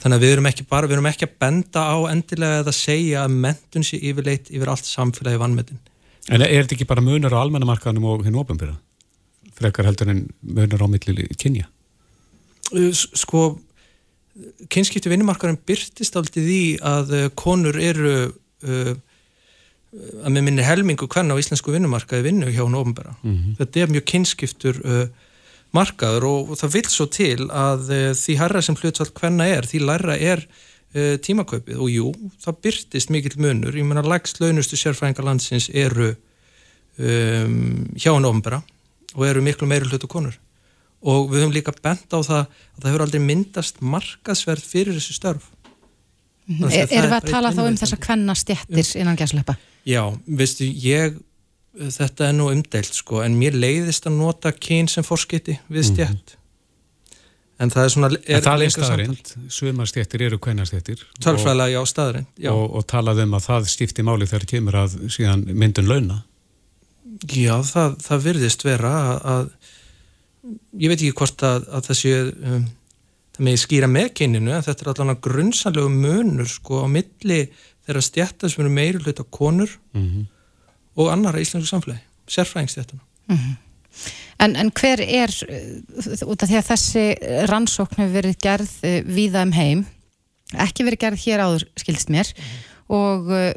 [0.01, 3.25] þannig að við erum ekki bara, við erum ekki að benda á endilega eða segja
[3.25, 5.82] að mentun sé yfirleitt yfir allt samfélagi vannmetin
[6.25, 8.80] En er þetta ekki bara munur á almennamarkaðanum og hinn ofinbyrða?
[9.56, 11.67] Frekar heldur en munur á milli kynja?
[12.73, 13.43] Uh, sko
[14.73, 18.95] kynskipti vinnumarkarum byrtist aldrei því að uh, konur eru uh,
[19.95, 23.15] að með minni helmingu hvern á íslensku vinnumarkaði vinnu hjá hún ofnbæra.
[23.60, 25.03] Þetta er mjög kynskiptur uh,
[25.75, 29.67] markaður og, og það vil svo til að uh, því herra sem hlutsall hvenna er,
[29.69, 31.79] því læra er uh, tímakaupið.
[31.79, 36.13] Og jú, það byrtist mikill munur, ég meina lægst launustu sérfræðingar landsins eru
[36.99, 38.62] um, hjá hún ofnbæra
[39.15, 40.36] og eru miklu meiri hlutu konur.
[41.05, 45.15] Og við höfum líka bent á það að það hefur aldrei myndast markaðsverð fyrir þessu
[45.15, 45.51] störf.
[46.45, 49.55] Er, að það erum við er að tala þá um þessa kvenna stjettir innan gæslepa?
[49.86, 51.19] Já, veistu, ég
[51.76, 56.36] þetta er nú umdeilt sko en mér leiðist að nota kyn sem fórskiti við stjætt
[57.60, 58.24] en það er svona Mhm.
[58.36, 61.24] En það er lengra staðarind, sumarstjettir eru kvennastjettir samtal.
[61.26, 62.52] tölfræðilega já, staðarind já.
[62.52, 66.17] og, og talað um að það skipti máli þegar kemur að síðan myndun launa.
[67.32, 69.45] já, það, það virðist vera að, að
[70.80, 72.65] ég veit ekki hvort að, að það sé um,
[73.36, 77.39] það með skýra með kyninu en þetta er allan að grunnsanlegu munur sko á milli
[77.88, 80.26] þeirra stjætta sem eru meiri hluta konur Mhm.
[80.98, 83.02] og annara íslensku samfélagi sérfræðingstjættana
[84.39, 87.04] En, en hver er, uh, út af því að þessi
[87.48, 89.86] rannsókn hefur verið gerð uh, víða um heim,
[90.60, 92.32] ekki verið gerð hér áður, skildist mér,
[92.91, 93.54] og uh,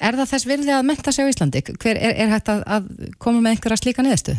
[0.00, 1.60] er það þess virði að menta sig á Íslandi?
[1.76, 2.88] Hver er, er hægt að, að
[3.20, 4.36] koma með einhverja slíka niðurstu?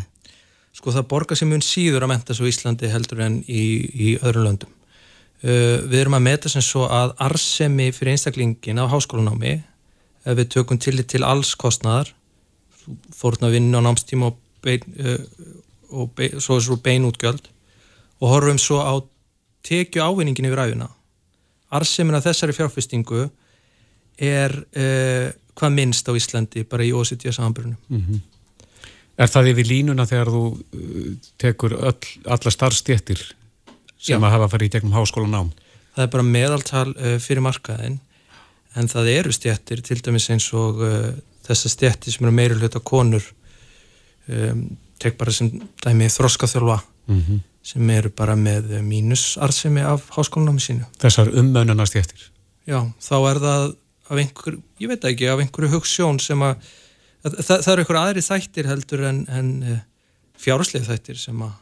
[0.78, 3.62] sko það borgar sem mun síður að menta svo í Íslandi heldur en í,
[3.94, 4.74] í öðrum löndum.
[5.38, 9.52] Uh, við erum að meta sem svo að arsemi fyrir einstaklingin á háskólanámi
[10.26, 12.10] ef við tökum tillit til alls kostnaðar
[13.14, 15.22] fórna vinnu á námstíma og, bein, uh,
[15.94, 17.46] og bein, svo, svo beinútgjöld
[18.18, 18.98] og horfum svo á
[19.62, 20.90] tekju ávinningin yfir æfina.
[21.70, 23.28] Arsemin að þessari fjárfestingu
[24.18, 27.78] er uh, hvað minnst á Íslandi bara í OCD samanbyrjunum.
[29.18, 30.42] Er það yfir línuna þegar þú
[31.38, 33.22] tekur öll, alla starfstjettir
[33.98, 34.26] sem Já.
[34.26, 35.50] að hafa farið í gegnum háskólanám?
[35.98, 37.98] það er bara meðaltal uh, fyrir markaðin
[38.78, 41.10] en það eru stjættir til dæmis eins og uh,
[41.48, 43.24] þessar stjættir sem eru meiri hluta konur
[44.28, 44.64] um,
[45.02, 45.50] tek bara sem
[45.82, 47.42] dæmi þroskaþjálfa mm -hmm.
[47.62, 50.86] sem eru bara með mínusarðsemi af háskólanámi sínu.
[51.02, 52.30] Þessar ummönunast eftir?
[52.66, 53.76] Já, þá er það
[54.08, 56.56] af einhver, ég veit ekki, af einhverju hugssjón sem að,
[57.24, 59.80] að það, það eru einhverju aðri þættir heldur en, en eh,
[60.38, 61.52] fjárslið þættir sem að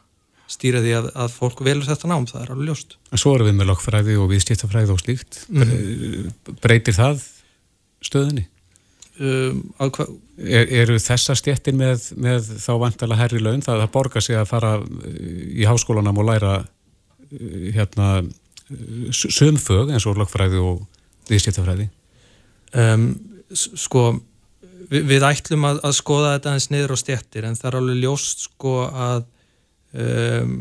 [0.47, 2.95] stýra því að, að fólk velur þetta nám, það er alveg ljóst.
[3.11, 5.41] En svo erum við með lokkfræði og viðskiptafræði og slíkt.
[5.51, 6.29] Mm.
[6.63, 7.25] Breytir það
[8.05, 8.47] stöðinni?
[9.17, 14.37] Um, er, eru þessa stjettir með, með þá vantala herri laun það að borga sig
[14.37, 14.75] að fara
[15.17, 16.57] í háskólanam og læra
[17.73, 18.21] hérna
[19.11, 20.83] sömfög eins og lokkfræði og
[21.31, 21.89] viðskiptafræði?
[22.77, 23.09] Um,
[23.51, 24.11] sko
[24.91, 27.99] við, við ætlum að, að skoða þetta eins niður á stjettir en það er alveg
[28.03, 29.25] ljóst sko að
[29.93, 30.57] um,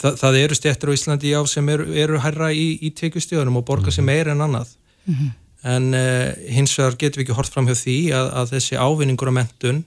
[0.00, 3.66] það, það eru stjettir á Íslandi já sem eru, eru herra í, í tekjustíðunum og
[3.68, 4.76] borga sig meir en annað.
[5.06, 8.54] Mm -hmm en uh, hins vegar getum við ekki hort fram hjá því að, að
[8.54, 9.82] þessi ávinningur á mentun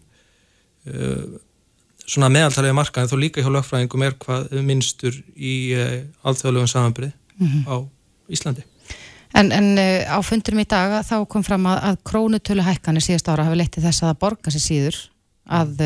[0.90, 1.24] uh,
[2.04, 5.96] svona meðaltalega marka en þó líka hjá lögfræðingum er hvað minnstur í uh,
[6.28, 7.66] alþjóðlegum samanbyrði mm -hmm.
[7.66, 7.76] á
[8.30, 8.68] Íslandi.
[9.34, 9.74] En, en
[10.06, 13.88] á fundurum í dag þá kom fram að, að krónutölu hækkanir síðast ára hafi leittið
[13.88, 15.00] þess að borga sér síður
[15.50, 15.82] að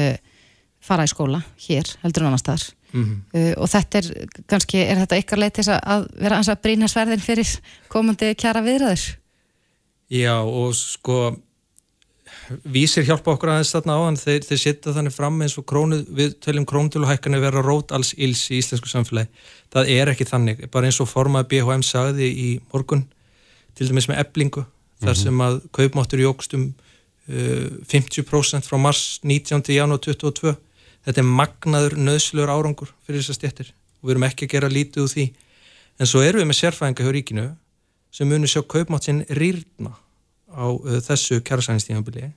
[0.88, 3.56] fara í skóla hér heldur en annars þar mm -hmm.
[3.58, 8.34] og þetta er kannski, er þetta ykkar leitt að vera að brína sverðin fyrir komandi
[8.36, 9.18] kjara viðræður?
[10.10, 11.38] Já og sko
[12.64, 16.00] vísir hjálpa okkur aðeins þarna á en þeir, þeir setja þannig fram eins og krónu,
[16.08, 19.28] við töljum krónutöluhækkanir vera rót alls íls í íslensku samfélagi
[19.74, 23.06] það er ekki þannig, bara eins og formað BHM sagði í morgun
[23.78, 24.64] til dæmis með eblingu,
[25.04, 25.22] þar mhm.
[25.24, 26.70] sem að kaupmáttur jógst um
[27.28, 29.62] uh, 50% frá mars 19.
[29.76, 30.56] janúar 2022,
[31.08, 35.04] þetta er magnaður nöðslur árangur fyrir þessar stjættir og við erum ekki að gera lítið
[35.06, 35.28] úr því.
[35.98, 37.46] En svo erum við með sérfæðinga hjá ríkinu
[38.14, 39.94] sem munir sjá kaupmáttinn rýrna
[40.52, 42.28] á uh, þessu kjærasænstíðanbili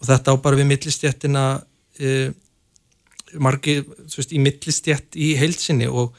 [0.00, 2.28] og þetta á bara við millistjættina uh,
[3.40, 3.80] margi,
[4.16, 6.16] veist, í millistjætt í heilsinni og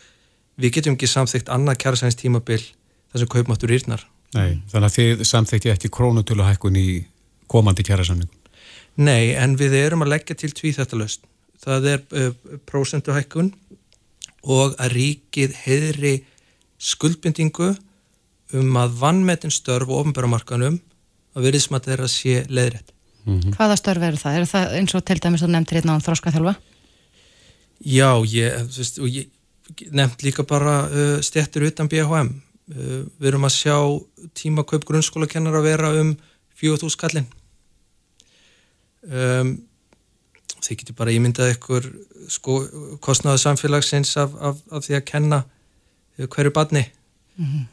[0.61, 4.05] við getum ekki samþygt annað kjærasænstímabil þar sem kaupmáttur rýrnar.
[4.37, 6.87] Nei, þannig að þið samþykti ekki krónutöluhækkun í
[7.51, 8.40] komandi kjærasænningum
[8.95, 11.27] Nei, en við erum að leggja til tví þetta löst
[11.61, 12.31] það er uh,
[12.69, 13.51] prósenduhækkun
[14.49, 16.13] og að ríkið heðri
[16.81, 17.73] skuldbindingu
[18.57, 20.79] um að vannmetin störf og ofnbæramarkanum
[21.37, 22.89] að veriðsmat þeirra sé leðrætt.
[23.23, 23.55] Mm -hmm.
[23.55, 24.37] Hvaða störf eru það?
[24.37, 26.55] Er það eins og til dæmis þú nefndir hérna á þróska þjálfa?
[27.85, 29.27] Já, ég, veist, ég
[29.91, 32.29] nefnd líka bara uh, stjættir utan BHM.
[32.71, 33.77] Uh, við erum að sjá
[34.33, 36.17] tímakaupp grunnskólakennar að vera um
[36.57, 37.27] 4.000 kallin.
[39.01, 39.55] Um,
[40.61, 41.87] þið getur bara ímyndað ykkur
[42.29, 42.57] sko,
[43.01, 45.43] kostnaðu samfélagsins af, af, af því að kenna
[46.21, 46.85] hverju badni.
[47.37, 47.69] Mm -hmm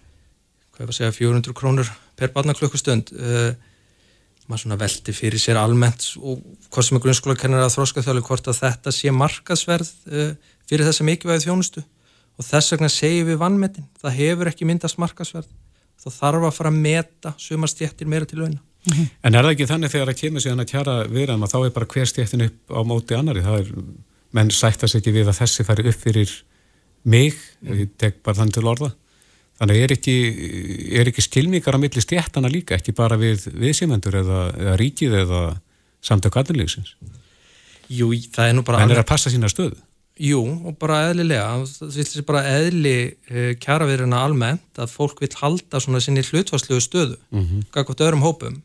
[0.79, 1.89] hvað var að segja, 400 krónur
[2.19, 3.51] per barnaklökkustund uh,
[4.47, 8.29] maður svona veldi fyrir sér almennt og hvort sem er grunnskóla kennar að þróska þjóðlega
[8.31, 10.31] hvort að þetta sé markasverð uh,
[10.71, 11.83] fyrir þessa mikilvægi þjónustu.
[12.39, 15.51] Og þess vegna segjum við vannmetin það hefur ekki myndast markasverð
[15.99, 18.63] þá þarf að fara að meta sumarstjættir meira til launa.
[18.87, 19.09] Mm -hmm.
[19.23, 21.71] En er það ekki þannig þegar að kemur síðan að kjara viðræðum að þá er
[21.71, 23.73] bara hver stjættin upp á móti annari, það er
[24.33, 26.31] menn sættast ekki við að þessi færi upp fyrir
[27.05, 28.93] mig, ég tek bara þann til orða
[29.59, 30.17] Þannig er ekki,
[31.01, 35.41] er ekki skilningar á milli stjættana líka, ekki bara við viðsýmendur eða, eða ríkið eða
[36.05, 36.95] samtök aðlunlegsins.
[37.91, 38.85] Jú, það er nú bara...
[38.85, 39.81] Það er að passa sína stöðu.
[40.23, 41.49] Jú, og bara eðlilega,
[41.81, 42.95] það er bara eðli
[43.31, 47.67] eh, kjaraverðina almennt að fólk vil halda svona sinni hlutvarslegu stöðu, mm -hmm.
[47.75, 48.63] kakot öðrum hópum.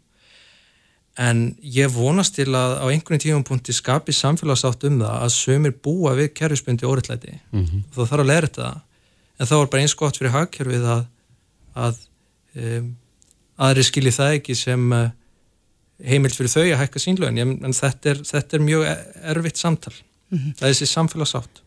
[1.20, 5.76] En ég vonast til að á einhvern tíum punkti skapi samfélagsátt um það að sömur
[5.86, 7.40] búa við kerfisbundi óriðlæti.
[7.52, 7.84] Mm -hmm.
[7.94, 8.82] Þá þarf að læra þetta
[9.40, 11.04] en þá er bara eins gott fyrir hagkerfið að,
[11.76, 12.00] að
[12.56, 12.96] um,
[13.58, 15.10] aðri skilji það ekki sem uh,
[16.04, 18.86] heimilt fyrir þau að hækka sínlögin en þetta er, þetta er mjög
[19.34, 20.56] erfitt samtal mm -hmm.
[20.60, 21.63] það er þessi samfélagsátt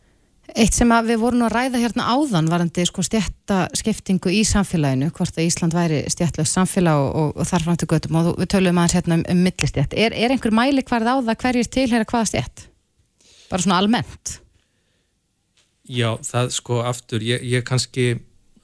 [0.55, 5.49] Eitt sem við vorum að ræða hérna áðan varandi sko stjættaskiptingu í samfélaginu, hvort að
[5.49, 9.17] Ísland væri stjættlöst samfélag og, og, og þarf til göttum og við töluðum aðeins hérna
[9.19, 12.63] um, um millistjætt er, er einhver mæli hverð á það hverjir tilhera hvaða stjætt?
[13.51, 14.37] Bara svona almennt.
[15.87, 18.13] Já, það sko aftur, ég, ég kannski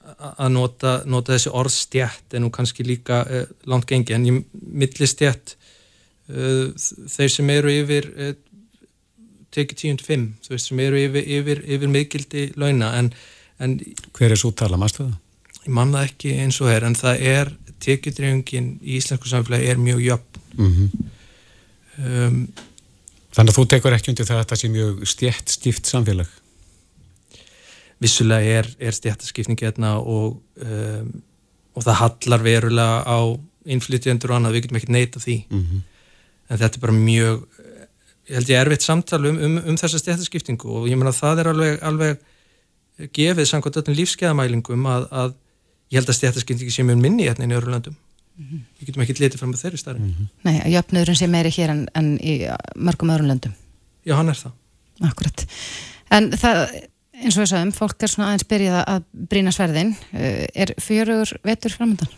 [0.04, 5.54] að nota, nota þessi orðstjætt en nú kannski líka uh, langt gengi en millistjætt
[6.32, 6.72] uh,
[7.12, 8.34] þeir sem eru yfir uh,
[9.54, 13.12] tekið tíund fimm, þú veist sem eru yfir, yfir, yfir miðgildi launa en,
[13.62, 13.78] en
[14.12, 15.16] Hver er svo tala, maður stöða?
[15.64, 17.52] Ég manna ekki eins og er en það er
[17.84, 20.88] tekjudreyfingin í íslensku samfélagi er mjög jöfn mm -hmm.
[21.98, 22.46] um,
[23.34, 26.28] Þannig að þú tekur ekki undir það að þetta sé mjög stjætt stíft samfélag
[28.04, 31.10] vissulega er, er stjættaskipning hérna og, um,
[31.74, 33.18] og það hallar verulega á
[33.64, 35.82] innflytjendur og annað, við getum ekki neita því mm -hmm.
[36.48, 37.53] en þetta er bara mjög
[38.28, 41.42] ég held ég erfitt samtal um, um, um þessa stjættaskiptingu og ég menna að það
[41.42, 45.36] er alveg, alveg gefið samkvæmt öllum lífskeiðamælingum að, að
[45.90, 48.64] ég held að stjættaskiptingi sé mjög minni hérna í öðru landum mm -hmm.
[48.78, 50.28] við getum ekki litið fram með þeirri starri mm -hmm.
[50.44, 52.34] Nei, jöfnurinn sé meiri hér en, en í
[52.76, 53.54] mörgum öðrum landum
[54.04, 54.52] Já, hann er það
[55.02, 55.46] Akkurat,
[56.10, 56.68] en það
[57.14, 61.36] eins og við sagðum, fólk er svona aðeins byrjað að brína sverðin eh, er fjörugur
[61.42, 62.08] vetur framöndan?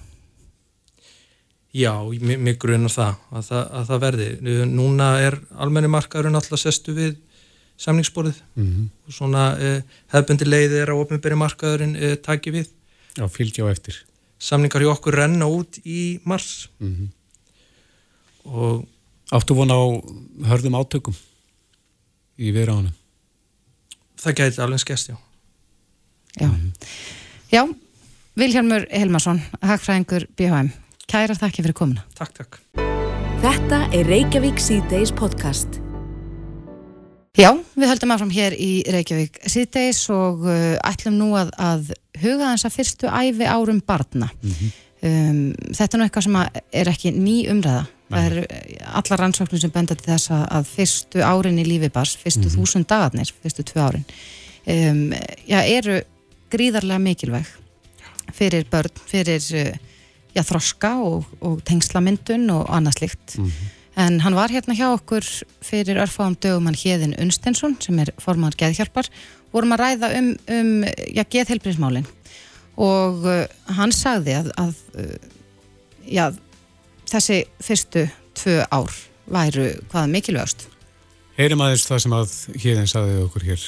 [1.76, 4.28] Já, mig grunar það að, það að það verði.
[4.70, 7.16] Núna er almenni markaðurinn alltaf sestu við
[7.76, 8.86] samningsborðið mm -hmm.
[9.06, 9.82] og svona eh,
[10.14, 12.70] hefbundi leiði er á ofnbyrji markaðurinn eh, taki við.
[13.18, 13.98] Já, fylgja á eftir.
[14.38, 17.08] Samningar í okkur renna út í mars mm -hmm.
[18.44, 18.86] og
[19.34, 19.82] Áttu von á
[20.46, 21.14] hörðum átökum
[22.38, 22.94] í viðráðunum?
[24.22, 25.16] Það gæti alveg skest, já.
[26.40, 26.72] Já, mm -hmm.
[27.50, 27.74] já
[28.36, 32.02] Vilhelmur Helmarsson, hagfræðingur BHM Kæra þakki fyrir komuna.
[32.18, 32.56] Takk, takk.
[33.38, 35.78] Þetta er Reykjavík C-Days podcast.
[37.38, 41.92] Já, við höldum aðfram hér í Reykjavík C-Days og uh, ætlum nú að, að
[42.24, 44.32] huga þess að fyrstu æfi árum barna.
[44.42, 44.74] Mm -hmm.
[45.06, 45.40] um,
[45.78, 46.42] þetta er nú eitthvað sem
[46.82, 47.86] er ekki ný umræða.
[47.86, 48.18] Nei.
[48.18, 48.46] Það er
[48.98, 52.48] allar rannsóknum sem benda til þess að, að fyrstu árin í lífi bars, fyrstu mm
[52.48, 52.58] -hmm.
[52.58, 54.04] þúsund dagarnir, fyrstu tvö árin,
[54.66, 55.12] um,
[55.46, 56.02] já, eru
[56.50, 57.46] gríðarlega mikilvæg
[58.34, 59.76] fyrir börn, fyrir uh,
[60.36, 63.38] já, þroska og, og tengslamyndun og annað slikt.
[63.38, 63.72] Mm -hmm.
[63.96, 65.24] En hann var hérna hjá okkur
[65.64, 69.08] fyrir örfáðum dögum hann Hjeðin Unstensson sem er forman geðhjálpar.
[69.52, 70.84] Vorum að ræða um, um
[71.16, 72.06] já, geðhelbriðsmálinn
[72.76, 75.16] og uh, hann sagði að, að uh,
[76.04, 76.34] já,
[77.08, 78.04] þessi fyrstu
[78.36, 78.92] tvö ár
[79.32, 80.68] væru hvaða mikilvægast.
[81.36, 83.64] Heyrim aðeins það sem að Hjeðin sagði okkur hér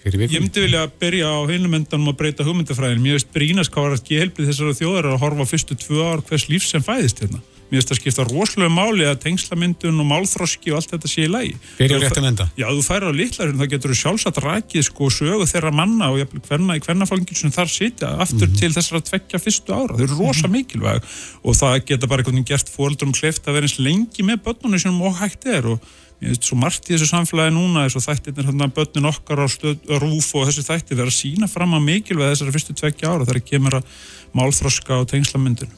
[0.00, 3.02] Ég myndi vilja að byrja á heilumöndanum að breyta hugmyndafræðin.
[3.04, 3.28] Mér veist
[3.76, 7.40] að gehelpið þessara þjóðar að horfa fyrstu tvö ár hvers líf sem fæðist hérna.
[7.70, 11.30] Mér veist að skipta rosalega máli að tengslamyndun og málþroski og allt þetta sé í
[11.30, 11.52] lægi.
[11.76, 12.48] Byrja á réttum enda.
[12.58, 16.74] Já, þú færir á litlarinn, það getur sjálfsagt rækið sko sögu þeirra manna og hverna
[16.80, 18.58] í hvernafangin sem þar sitja aftur mm -hmm.
[18.58, 19.94] til þessara tvekja fyrstu ára.
[19.94, 20.56] Þau eru rosa -hmm.
[20.56, 20.98] mikilvæg
[21.44, 23.14] og það geta bara einhvern veginn gert fóröldurum
[26.20, 29.46] er ég veist svo margt í þessu samfélagi núna þessu þættirnir hérna börnin okkar á
[30.02, 33.46] rúf og þessu þættir verður að sína fram að mikilvæg þessari fyrstu tveggja ára þegar
[33.52, 33.94] kemur að
[34.36, 35.72] málþroska og tengslamyndinu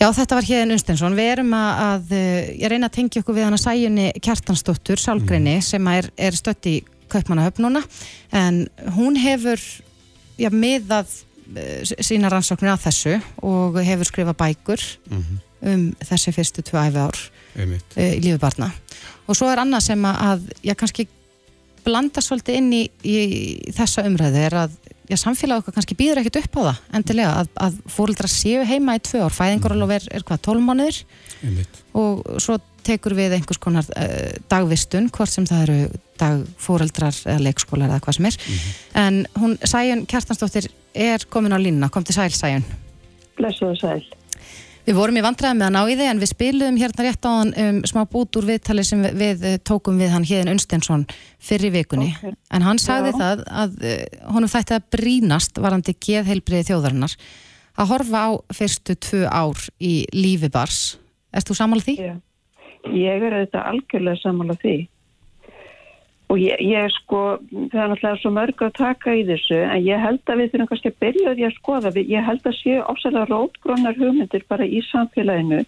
[0.00, 2.14] Já þetta var Hjeðin Unstensson við erum að, að
[2.58, 5.66] ég reyna að tengja okkur við hann að sæjunni Kjartansdóttur Sálgrinni mm.
[5.68, 6.80] sem er, er stött í
[7.12, 7.84] Kaupmannahöfn núna
[8.34, 8.64] en
[8.96, 9.60] hún hefur
[10.40, 11.12] já, miðað
[11.54, 15.40] eh, sína rannsóknir að þessu og hefur skrifað bækur mm -hmm.
[15.62, 17.18] Um þessi fyrstu tvö æfi ár
[17.56, 17.96] Einmitt.
[17.96, 18.72] í lífi barna.
[19.28, 21.06] Og svo er annað sem að ég kannski
[21.84, 23.16] blanda svolítið inn í, í
[23.74, 24.74] þessa umræðu er að
[25.10, 28.96] já, samfélag okkar kannski býður ekkert upp á það endilega að, að fóröldra séu heima
[28.98, 29.34] í tvö ár.
[29.36, 31.00] Fæðingarólof er, er hvað, tólmánuður
[31.98, 37.90] og svo tekur við einhvers konar uh, dagvistun hvort sem það eru dagfóreldrar eða leikskólar
[37.90, 38.38] eða hvað sem er.
[38.38, 38.72] Mm -hmm.
[39.04, 42.64] en hún, Sæjun Kjartansdóttir er komin á línuna, kom til Sæl Sæjun
[43.36, 44.02] Blessuðu Sæl
[44.82, 47.30] Við vorum í vandræði með að ná í þig en við spilum hérna rétt á
[47.30, 51.04] hann um, smá bút úr viðtali sem við, við eh, tókum við hann Híðin Unstensson
[51.38, 52.34] fyrir vikunni okay.
[52.50, 53.18] en hann sagði Já.
[53.20, 54.02] það að uh,
[54.34, 57.14] honum þætti að brínast varandi geðheilbriði þjóðarinnar
[57.78, 60.80] að horfa á fyrstu tvö ár í lífi bars.
[61.32, 61.96] Erst þú samála því?
[62.02, 62.16] Já.
[62.90, 64.76] Ég er auðvitað algjörlega samála því
[66.32, 67.22] og ég, ég sko,
[67.52, 70.70] það er náttúrulega svo mörg að taka í þessu en ég held að við þurfum
[70.70, 71.92] kannski að byrja því að skoða.
[72.00, 75.64] Ég held að séu ósæðlega rótgrónar hugmyndir bara í samfélaginu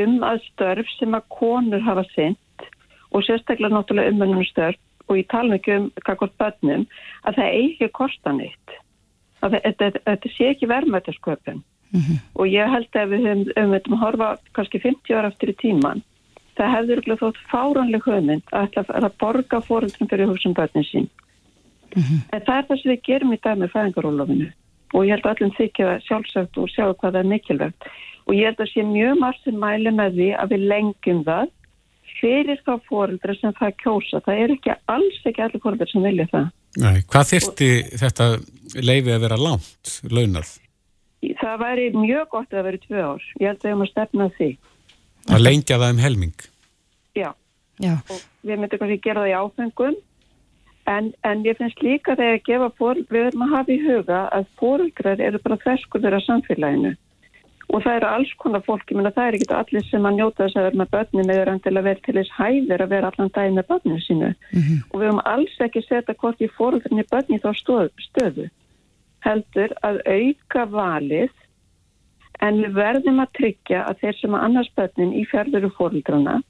[0.00, 2.66] um að störf sem að konur hafa synd
[3.10, 4.80] og sérstaklega náttúrulega umönnum störf
[5.10, 6.86] og ég tala ekki um kakort bönnum
[7.26, 8.76] að það eigi kostanýtt
[9.44, 12.20] að þetta, þetta sé ekki verðmættasköpun mm -hmm.
[12.34, 15.60] og ég held að við höfum um þetta að horfa kannski 50 ára eftir í
[15.64, 16.04] tíman
[16.60, 21.08] það hefður ekki þótt fáranleg höfmynd að ætla að borga fóröldrum fyrir hugsun börnin sín.
[21.94, 22.20] Mm -hmm.
[22.32, 24.50] En það er það sem við gerum í dag með fæðingarólofinu
[24.94, 27.88] og ég held að öllum þykja sjálfsagt og sjá hvað það er mikilvægt
[28.26, 31.46] og ég held að sé mjög margt sem mæli með því að við lengjum það
[32.20, 34.22] fyrir þá fóröldra sem það kjósa.
[34.24, 36.50] Það er ekki alls ekki allir fóröldra sem vilja það.
[36.80, 38.26] Nei, hvað þyrsti og, þetta
[38.78, 40.52] leiði að vera langt launað?
[41.40, 43.24] Það væri mjög gott að vera tvö ár.
[43.40, 44.50] Ég held að höfum að stefna því.
[45.30, 46.46] Að lengja það um helming?
[47.16, 47.32] Já.
[47.80, 47.96] Já.
[48.12, 50.00] Og við myndum kannski gera það í áfengum
[50.90, 54.24] en, en ég finnst líka þegar að gefa fóröld, við verðum að hafa í huga
[54.36, 56.96] að fóröldrar eru bara ferskur þeirra samfélaginu
[57.70, 60.42] og það eru alls konar fólk, ég menna það er ekki allir sem að njóta
[60.44, 63.52] þess að vera með börnum eða að vera til þess hæðir að vera allan dag
[63.54, 64.80] með börnum sínu mm -hmm.
[64.90, 68.48] og við höfum alls ekki setja hvort í fóröldrinni börni þá stöð, stöðu
[69.20, 71.30] heldur að auka valið
[72.40, 76.40] en við verðum að tryggja að þeir sem að annars börnin í fjörður og fóröldrana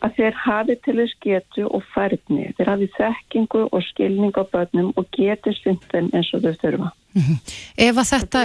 [0.00, 4.92] að þeir hafi til þess getu og færni, þeir hafi þekkingu og skilning á börnum
[4.96, 6.92] og geti stundum eins og þau þurfa.
[7.88, 8.44] Ef að þetta,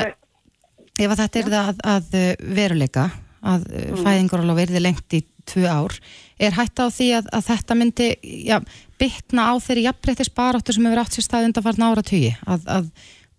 [0.97, 3.07] ef að þetta er það að, að veruleika,
[3.45, 4.01] að mm.
[4.01, 5.95] fæðingaróla verði lengt í tvö ár,
[6.41, 8.09] er hægt á því að, að þetta myndi
[8.47, 8.57] já,
[8.99, 12.65] bytna á þeirri jafnbreyttis baráttu sem hefur átt sér stað undan farna ára tugi, að,
[12.65, 12.89] að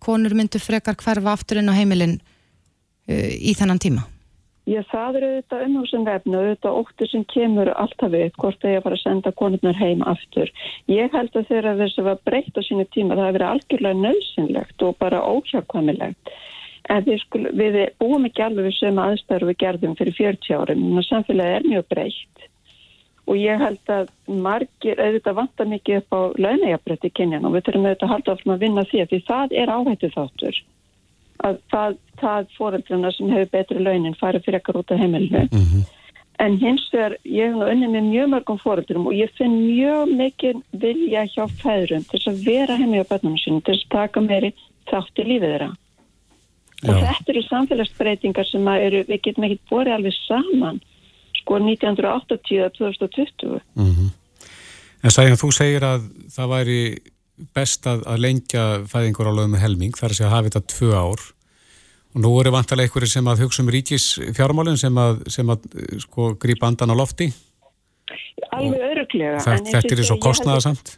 [0.03, 4.07] konur myndu frekar hverfa aftur inn á heimilin uh, í þennan tíma?
[4.67, 8.97] Já, það eru auðvitað umhúsum vefnu, auðvitað óttur sem kemur alltaf við hvort þeir fara
[8.97, 10.51] að senda konurnar heim aftur.
[10.91, 14.85] Ég held að þegar þessu var breytt á sínu tíma það hefur verið algjörlega nöðsynlegt
[14.89, 16.35] og bara óhjákvæmilegt.
[16.91, 20.85] En við, skul, við búum ekki alveg við sem aðstæður við gerðum fyrir 40 árum,
[20.91, 22.47] en samfélagi er mjög breytt.
[23.27, 27.87] Og ég held að margir auðvitað vantar mikið upp á launægjabrætti kynjan og við þurfum
[27.87, 30.65] auðvitað að halda áfram að vinna því að því það er áhættu þáttur
[31.45, 35.63] að það, það fóröldruna sem hefur betri launin farið fyrir ekkar út af heimilinu mm
[35.63, 35.83] -hmm.
[36.45, 40.55] en hins vegar ég hef unni með mjög mörgum fóröldrum og ég finn mjög mikið
[40.71, 44.53] vilja hjá fæðurum til að vera heimil á börnunum sínum til að taka meiri
[44.89, 45.71] þátt í lífið þeirra
[46.83, 46.93] Já.
[46.93, 50.81] og þetta eru samfélagsbreytingar sem eru, við getum ekki borðið alveg saman
[51.41, 54.09] sko 1980-2020 mm -hmm.
[55.03, 56.01] En Sæðan, þú segir að
[56.35, 56.97] það væri
[57.55, 60.63] best að, að lengja fæðingur á lögum með helming, þar að segja að hafa þetta
[60.73, 61.25] tvö ár.
[62.15, 64.05] Og nú eru vantarlega einhverjir sem að hugsa um ríkis
[64.37, 65.67] fjármálinn sem að, sem að
[66.01, 67.29] sko grípa andan á lofti.
[68.53, 70.97] Alveg öruglega Þetta er svo kostnæðasamt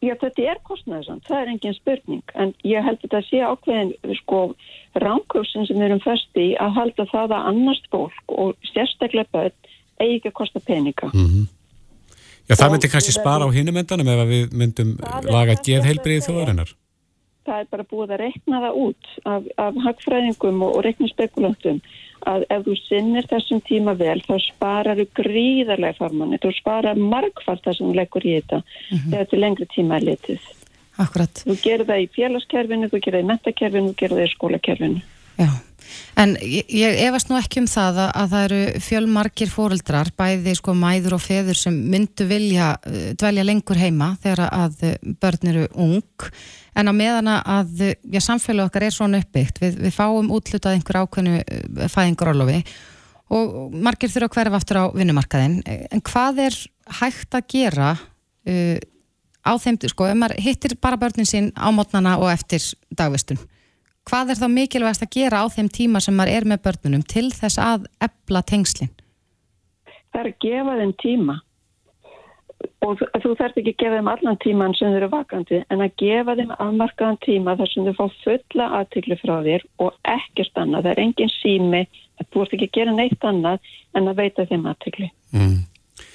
[0.00, 2.34] Já, þetta er kostnæðasamt, það er engin spurning.
[2.40, 4.40] En ég held að þetta sé ákveðin sko
[5.02, 9.56] ránkursin sem við erum fyrst í að halda það að annars fólk og sérstaklega börn
[10.00, 11.10] eigi ekki að kosta peninga.
[11.12, 11.44] Mm -hmm.
[12.48, 16.72] Já, það myndi kannski spara á hinum endanum ef við myndum laga geðheilbriðið þjóðarinnar.
[17.44, 21.80] Það er bara búið að rekna það út af, af hagfræðingum og, og reknustekulantum
[22.28, 27.60] að ef þú sinnir þessum tíma vel þá sparar þú gríðarlega farmanni, þú sparar margfald
[27.64, 29.10] það sem þú leggur í þetta mm -hmm.
[29.10, 30.46] þegar þetta er lengri tíma er litið.
[31.04, 31.44] Akkurat.
[31.44, 35.00] Þú gerir það í félagskerfinu, þú gerir það í metakerfinu, þú gerir það í skólakerfinu.
[35.38, 35.50] Já.
[36.20, 40.54] En ég, ég efast nú ekki um það að, að það eru fjölmarkir fóreldrar, bæði
[40.58, 45.50] sko mæður og feður sem myndu vilja uh, dvelja lengur heima þegar að uh, börn
[45.52, 46.28] eru ung,
[46.78, 51.02] en á meðana að já, samfélag okkar er svona uppbyggt, við, við fáum útlutað einhver
[51.02, 52.62] ákveðnu uh, fæðingarólofi
[53.34, 56.58] og margir þurfa að hverfa aftur á vinnumarkaðin, en hvað er
[57.00, 58.78] hægt að gera uh,
[59.44, 62.62] á þeim, sko, ef maður hittir bara börnin sín á mótnana og eftir
[62.94, 63.40] dagvistun?
[64.08, 67.30] Hvað er þá mikilvægast að gera á þeim tíma sem maður er með börnunum til
[67.32, 68.92] þess að ebla tengslinn?
[70.12, 71.40] Það er að gefa þeim tíma
[72.84, 75.94] og þú þarf ekki að gefa þeim allan tíman sem þau eru vakandi en að
[76.00, 80.86] gefa þeim afmarkaðan tíma þar sem þau fá fulla aðtikli frá þér og ekkert annað,
[80.86, 81.82] það er engin sími
[82.30, 85.56] þú ert ekki að gera neitt annað en að veita þeim aðtikli mm.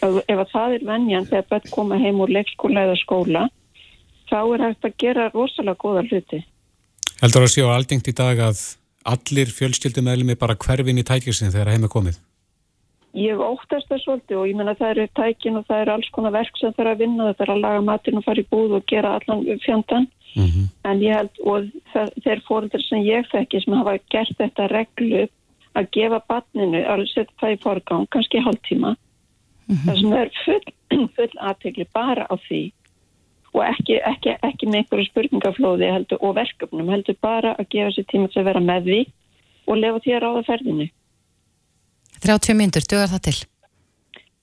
[0.01, 3.45] ef að það er vennjan þegar börn koma heim úr leikskóla eða skóla
[4.29, 6.43] þá er hægt að gera rosalega góða hluti
[7.19, 8.59] Heldur að séu aldengt í dag að
[9.09, 12.19] allir fjölskyldumæðlumi bara hverfin í tækjusinu þegar heima komið?
[13.17, 16.35] Ég óttast það svolítið og ég menna það eru tækin og það eru alls konar
[16.35, 18.75] verk sem það er að vinna það er að laga matin og fara í búð
[18.77, 20.65] og gera allan fjandan mm -hmm.
[20.91, 25.27] en ég held og það, þeir fóröldur sem ég þekki sem hafa gert þetta reglu
[25.75, 29.85] að gefa batninu að setja það í forgang, kannski hálftíma mm -hmm.
[29.85, 30.67] það sem er full,
[31.15, 32.71] full aðtegli bara á því
[33.53, 38.07] og ekki, ekki, ekki með einhverju spurningaflóði heldur, og verkefnum heldur bara að gefa sér
[38.11, 38.99] tíma til að vera með því
[39.69, 40.89] og lefa því að ráða ferðinu
[42.19, 43.37] 30 myndur, dögur það til?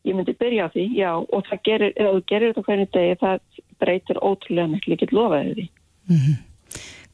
[0.07, 3.17] Ég myndi byrja á því, já og það gerir, ef þú gerir þetta hvernig degi
[3.23, 3.41] það
[3.83, 5.67] breytir ótrúlega miklu, ég get lofaði því
[6.11, 6.37] mm -hmm.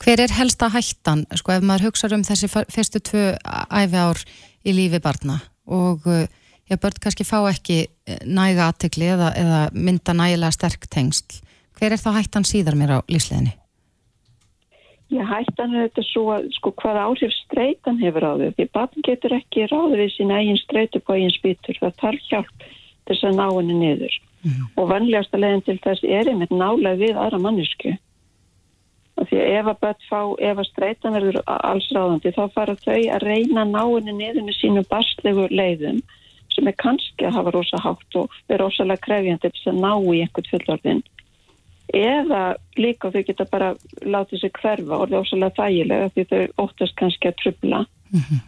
[0.02, 3.36] Hver er helsta hættan, sko ef maður hugsa um þessi fyrstu tvö
[3.70, 4.18] æfi ár
[4.66, 6.26] í lífi barna og uh,
[6.70, 11.42] já, börn kannski fá ekki uh, næga aðtegli eða, eða mynda nægilega sterk tengsl
[11.82, 13.56] hver er þá hættan síðar mér á lífsleginni?
[15.12, 18.52] Já, hættan er þetta svo að sko hvaða áhrif streitan hefur á þau.
[18.56, 21.80] Því batn getur ekki ráðið við sín eigin streitu på eigin spýtur.
[21.82, 22.64] Það þarf hjálp
[23.10, 24.14] þess að ná henni niður.
[24.46, 24.62] Mm.
[24.78, 27.92] Og vanlegasta leginn til þess er einmitt nálega við aðra mannesku.
[29.22, 33.26] Því ef að börn fá, ef að streitan verður alls ráðandi þá fara þau að
[33.26, 36.00] reyna að ná henni niður með sínu bastlegu leiðum
[36.54, 40.22] sem er kannski að hafa rosa hátt og vera rosalega krefjandi til að ná í
[40.24, 41.04] einhvern fullorðin
[41.92, 42.42] eða
[42.80, 46.96] líka þau geta bara látið sér hverfa og það er ósala þægilega því þau óttast
[47.00, 48.40] kannski að trubla mm -hmm.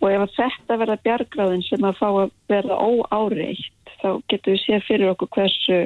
[0.00, 4.86] og ef þetta verða bjargráðin sem að fá að verða óáreitt þá getur við séð
[4.86, 5.78] fyrir okkur hversu,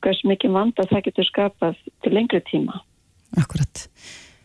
[0.00, 2.80] hversu mikið vanda það getur skapað til lengri tíma
[3.36, 3.88] Akkurat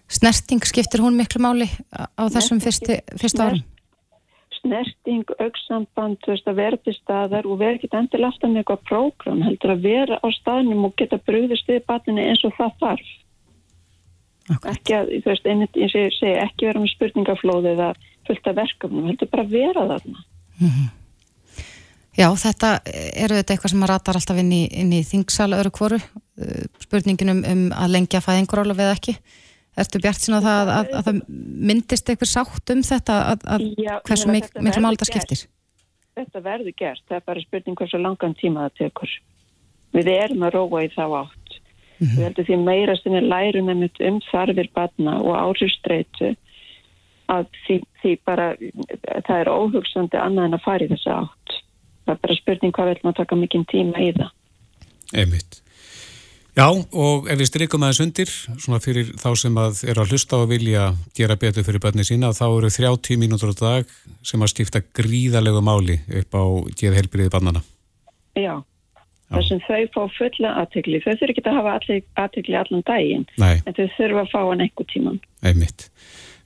[0.09, 3.63] Snerting skiptir hún miklu máli á þessum fyrstu árum?
[4.60, 8.86] Snerting, auksamband, þú veist, að vera til staðar og vera ekki endilega alltaf með eitthvað
[8.89, 13.10] prógram, heldur að vera á staðnum og geta brúðist við batinu eins og það þarf.
[14.49, 14.72] Okay.
[14.74, 17.89] Ekki að, þú veist, einnig, ég segi, segi, ekki vera með spurningaflóði eða
[18.30, 20.24] fullt af verkefnum, heldur bara vera þarna.
[22.20, 22.72] Já, þetta
[23.16, 25.99] eru þetta eitthvað sem að ratar alltaf inn í, í þingsal öru kvoru,
[26.84, 29.16] spurninginum um að lengja fæðingurála við ekki.
[29.80, 31.21] Ertu bjart sína það að, að, að það
[31.69, 35.43] myndist eitthvað sátt um þetta að, að Já, hversu miklu máli það skiptir?
[36.19, 39.13] Þetta verður gert, það er bara spurning hversu langan tíma það tekur.
[39.95, 41.55] Við erum að róa í þá átt.
[41.99, 46.36] Við heldum því meira sem við lærum um þarfir batna og áhrifstreitu
[47.30, 48.51] að því, því bara,
[49.27, 51.57] það er óhugsandi annað en að fara í þessa átt.
[52.05, 54.32] Það er bara spurning hvað vil maður taka mikinn tíma í það.
[55.19, 55.59] Einmitt.
[56.58, 60.39] Já, og ef við strykum aðeins undir, svona fyrir þá sem að eru að hlusta
[60.41, 63.93] og vilja gera betur fyrir börni sína, þá eru 30 mínútur á dag
[64.26, 66.43] sem að skipta gríðalegu máli upp á
[66.80, 67.62] geð helbriði barnana.
[68.36, 68.58] Já,
[69.32, 71.00] þar sem þau fá fulla aðtegli.
[71.06, 71.78] Þau þurfi ekki að hafa
[72.26, 75.20] aðtegli allan daginn, Nei, en þau þurfa að fá hann einhver tíman.
[75.45, 75.89] einmitt.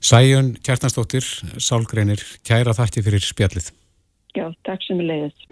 [0.04, 1.24] Sæjun Kjartansdóttir,
[1.56, 3.70] Sálgreinir, kæra þakki fyrir spjallið.
[4.36, 5.48] Já, takk sem er leiðist.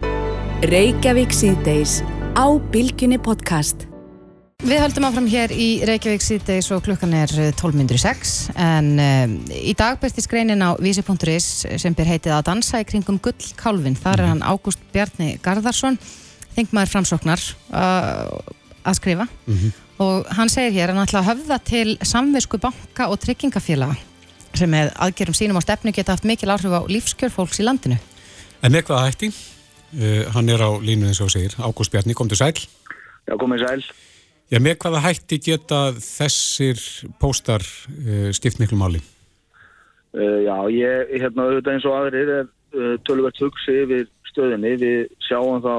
[0.69, 2.03] Reykjavík síðdeis
[2.37, 3.87] á Bilginni podcast.
[4.63, 7.27] Við höldum áfram hér í Reykjavík síðdeis og klukkan er
[7.59, 11.47] 12.06 en um, í dag byrstist greinin á vísi.is
[11.83, 13.97] sem byr heitið að dansa í kringum gullkálfin.
[13.99, 15.97] Þar er hann Ágúst Bjarni Garðarsson,
[16.55, 17.43] þingmaður framsóknar
[17.75, 18.31] uh,
[18.87, 19.25] að skrifa
[20.05, 23.99] og hann segir hér að hann ætla að höfða til samvisku banka og tryggingafélaga
[24.55, 27.99] sem með aðgerum sínum á stefnu geta haft mikil áhrif á lífskjör fólks í landinu.
[28.63, 29.33] En með hvaða hætti?
[29.91, 31.59] Uh, hann er á línu eins og segir.
[31.59, 32.55] Ágúst Bjarni, kom til sæl.
[33.27, 33.85] Já, komið sæl.
[34.51, 36.81] Já, með hvaða hætti geta þessir
[37.21, 38.99] póstar uh, skipt miklu máli?
[40.13, 44.75] Uh, já, ég, hérna, auðvitað eins og aðrir er uh, tölvert hugsi yfir stöðinni.
[44.81, 45.75] Við sjáum þá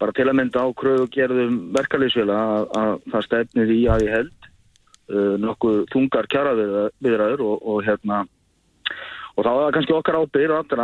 [0.00, 4.16] bara til að mynda á kröfu gerðum verkalýsfélag að, að það stefnir í að ég
[4.20, 4.50] held
[5.38, 8.24] nokkuð þungar kjaraviðræður og, og hérna
[9.38, 10.74] og þá er það kannski okkar ábyrð að,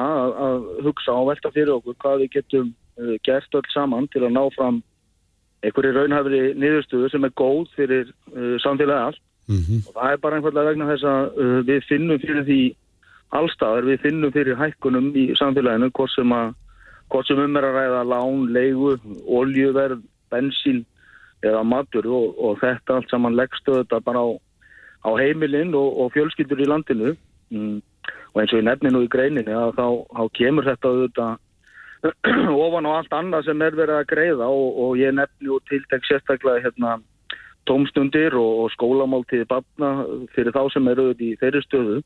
[0.47, 2.70] að hugsa og velta fyrir okkur hvað við getum
[3.26, 4.78] gert öll saman til að ná fram
[5.62, 9.22] einhverju raunhafri niðurstöðu sem er góð fyrir uh, samfélagi allt.
[9.50, 12.60] Mm og það er bara einfallega vegna þess að uh, við finnum fyrir því
[13.38, 16.54] allstaðar, við finnum fyrir hækkunum í samfélaginu hvort sem, að,
[17.10, 18.96] hvort sem um er að ræða lán, leigu,
[19.26, 20.84] oljuverð, bensín
[21.42, 24.28] eða matur og, og þetta allt saman leggstu þetta bara á,
[25.08, 27.16] á heimilinn og, og fjölskyldur í landinu.
[27.52, 27.82] Mm.
[28.32, 29.86] og eins og ég nefni nú í greininni að þá,
[30.16, 31.32] þá kemur þetta auðvitað
[32.64, 36.07] ofan á allt annað sem er verið að greiða og, og ég nefni og tiltek
[36.09, 36.96] sérstaklega hérna
[37.68, 39.92] tómstundir og, og skólamáltíði barna
[40.34, 42.00] fyrir þá sem eru í þeirri stöðu.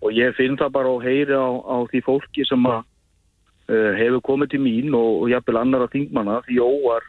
[0.00, 4.24] Og ég finn það bara og heyri á, á því fólki sem að uh, hefur
[4.24, 7.04] komið til mín og, og jafnvel annara þingmanna því óvar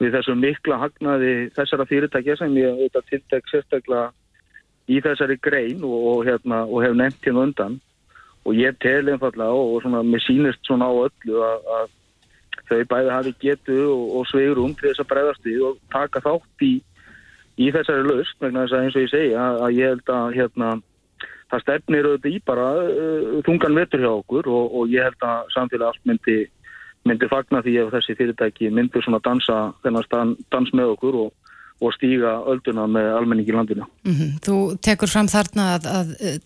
[0.00, 4.10] við þessum mikla hagnaði þessara fyrirtækja sem ég auðvitað tiltek sérstaklega
[4.90, 7.80] í þessari grein og, og, hérna, og hef nefnt hérna undan
[8.44, 11.90] og ég tel einfallega og, svona, mér sýnist svona á öllu að,
[12.70, 16.64] þau bæði hafi getu og, og sveigurum til þess að bregðast við og taka þátt
[16.66, 16.70] í,
[17.60, 20.70] í þessari laust vegna þess að eins og ég segi að, ég held að hérna,
[21.50, 25.52] það stefnir auðvitað í bara uh, þungan vetur hjá okkur og, og ég held að
[25.56, 26.38] samfélag allt myndi,
[27.08, 31.34] myndi fagna því ef þessi fyrirtæki myndi svona dansa þennan dans með okkur og,
[31.80, 33.86] og stíga ölduna með almenning í landinu.
[34.04, 36.38] Mm Þú tekur fram þarna að, að eh,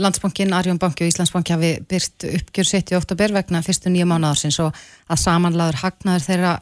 [0.00, 4.60] Landsbankin, Arjón banki og Íslandsbanki hafi byrt uppgjör sitt í oktober vegna fyrstu nýja mánuðarsins
[4.64, 4.78] og
[5.08, 6.54] að samanlaður hagnaður þeirra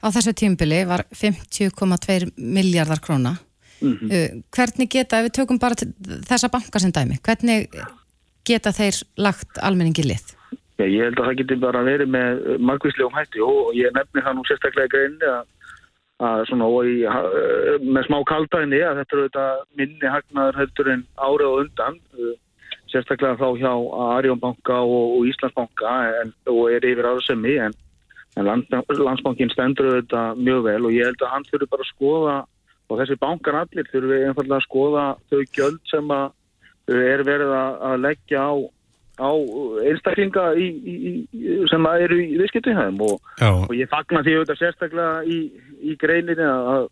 [0.00, 3.36] á þessu tímbili var 50,2 miljardar króna.
[3.80, 4.08] Mhm.
[4.08, 7.68] Uh, hvernig geta, ef við tökum bara þessa banka sem dæmi, hvernig
[8.46, 10.32] geta þeir lagt almenningi lið?
[10.76, 14.34] Já, ég held að það geti bara verið með margvíslegum hætti og ég nefni það
[14.36, 15.46] nú sérstaklega í greinni að,
[16.24, 17.28] að svona í, ha-
[17.84, 19.46] með smá kaldæðinni að þetta eru þetta
[19.76, 22.34] minni hagnaður heldur en árið og undan uh,
[22.88, 23.72] sérstaklega þá hjá
[24.16, 27.76] Arjónbanka og, og Íslandsbanka en, og er yfir aðsemi en,
[28.36, 31.92] en land, landsbankin stendur þetta mjög vel og ég held að hann þurfi bara að
[31.92, 32.36] skoða
[32.86, 37.52] og þessi bankar allir þurfi einfallega að skoða þau gjöld sem að uh, er verið
[37.60, 38.54] að leggja á
[39.16, 39.30] á
[39.88, 40.94] einstaklinga í, í,
[41.32, 45.38] í, sem að eru í viðskiptuhæðum og, og ég fagna því auðvitað sérstaklega í,
[45.80, 46.88] í greininni að,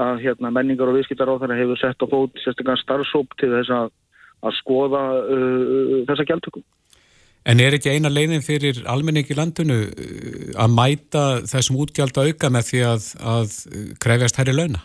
[0.00, 3.90] að hérna, menningar og viðskiptaráþara hefur sett á fót sérstaklega starfsóp til þess að,
[4.48, 6.64] að skoða uh, þessa gjaldtökum.
[7.44, 9.82] en er ekki eina leiðin fyrir almenning í landinu
[10.56, 13.58] að mæta þessum útgjald auka með því að, að
[14.00, 14.84] krefjast herri launa?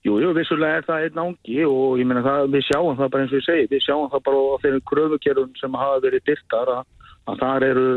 [0.00, 3.24] Jú, jú, vissulega er það einn ángi og ég meina það, við sjáum það bara
[3.26, 6.70] eins og ég segi, við sjáum það bara á þeirri kröfukerfum sem hafa verið dyrtar
[6.72, 6.86] að,
[7.28, 7.88] að það eru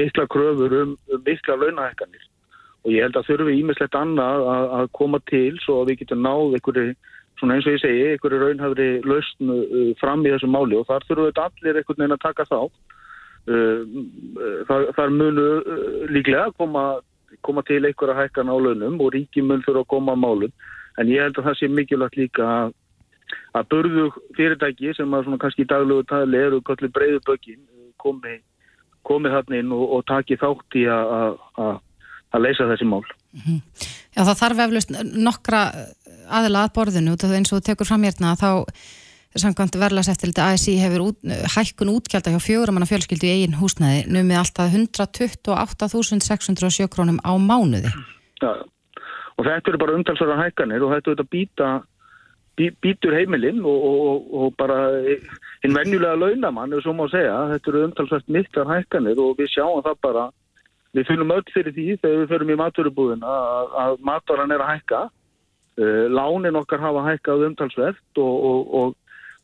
[0.00, 2.24] mikla kröfur um, um mikla launahekkanir
[2.84, 6.24] og ég held að þurfi ímislegt annað að, að koma til svo að við getum
[6.24, 6.96] náð einhverju,
[7.40, 10.76] svona eins og ég segi, einhverju raunhafri lausn uh, fram í þessu máli.
[10.76, 12.60] Og þar þurfum við allir einhvern veginn að taka þá.
[13.44, 16.84] Uh, þar, þar munu uh, líklega koma,
[17.44, 20.52] koma til einhverja hækkan á launum og ríki mun þurfa að koma á málum
[21.00, 22.74] en ég held að það sé mikilvægt líka að,
[23.58, 24.06] að börðu
[24.38, 27.62] fyrirtæki sem að svona kannski daglegu tali eru kallið breyðu bökin
[28.02, 28.34] komi,
[29.06, 33.04] komi þarna inn og, og taki þátt í að leysa þessi mál.
[34.14, 35.60] Já það þarf eflust nokkra
[36.30, 38.50] aðila að borðinu eins og þú tekur fram hérna þá
[39.34, 41.18] samkvæmt verðlas eftir liti ASI hefur út,
[41.56, 47.90] hækkun útgjald hjá fjóramanna fjölskyldu í eigin húsnæði numið alltaf 128.607 krónum á mánuði.
[48.38, 48.50] Já,
[49.38, 51.70] og þetta eru bara umtalsvara hækkanir og þetta er þetta býta
[52.58, 54.78] bí, býtur heimilinn og, og, og bara
[55.64, 60.00] einn venjulega launamann, svo má segja, þetta eru umtalsvært miklar hækkanir og við sjáum það
[60.06, 60.24] bara,
[60.94, 64.72] við finnum öll fyrir því þegar við förum í maturubúðina að, að mataran er að
[64.74, 65.02] hækka,
[65.80, 68.94] uh, lánin okkar hafa hækkað umtalsvert og, og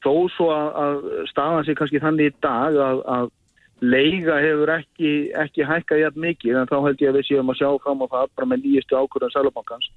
[0.05, 3.37] þó svo að, að staðan sér kannski þannig í dag að, að
[3.81, 5.11] leiga hefur ekki,
[5.45, 8.07] ekki hækkað jægt mikið en þá held ég að við séum að sjá fram á
[8.13, 9.91] það bara með nýjastu ákvörðan Sælubankans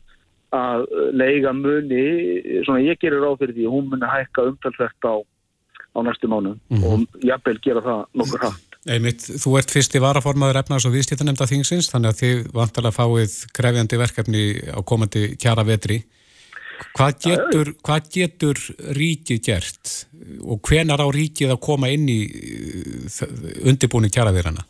[0.54, 0.86] að
[1.18, 2.04] leiga muni
[2.66, 6.78] svona ég gerir ráð fyrir því hún muni hækka umtalsvert á, á næstu mánu mm
[6.78, 6.86] -hmm.
[6.86, 8.70] og jafnvel gera það nokkur hægt.
[8.84, 13.34] Einmitt, þú ert fyrst í varaformaður efnaðs og viðstýttanemnda þingsins þannig að þið vantalega fáið
[13.56, 14.44] krefjandi verkefni
[14.76, 16.04] á komandi kjara vetri
[16.94, 18.60] Hvað getur, hvað getur
[18.98, 19.96] ríkið gert
[20.44, 23.24] og hvenar á ríkið að koma inn í uh,
[23.70, 24.66] undirbúinu kjaraðirana?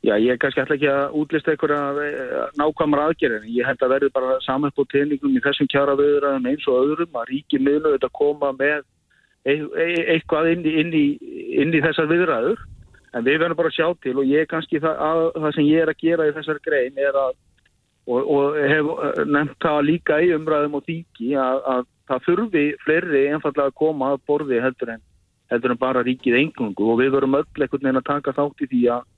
[0.00, 3.50] Já, ég kannski alltaf ekki að útlista einhverja eh, nákvæmra aðgerðin.
[3.52, 7.28] Ég held að verður bara saman på tegningum í þessum kjaraðirraðum eins og öðrum að
[7.34, 8.86] ríkið miðlu þetta koma með
[9.44, 11.04] eitthvað inn í, inn, í,
[11.60, 12.64] inn í þessar viðræður.
[13.12, 15.84] En við verðum bara að sjá til og ég kannski það, að, það sem ég
[15.84, 17.36] er að gera í þessar grein er að
[18.08, 22.64] og, og hef eh, nefnt það líka í umræðum og þýki að, að það þurfi
[22.84, 25.06] fleiri einfallega að koma að borði heldur en,
[25.52, 28.70] heldur en bara ríkið engungu og við verum öll einhvern veginn að taka þátt í
[28.72, 29.08] því að,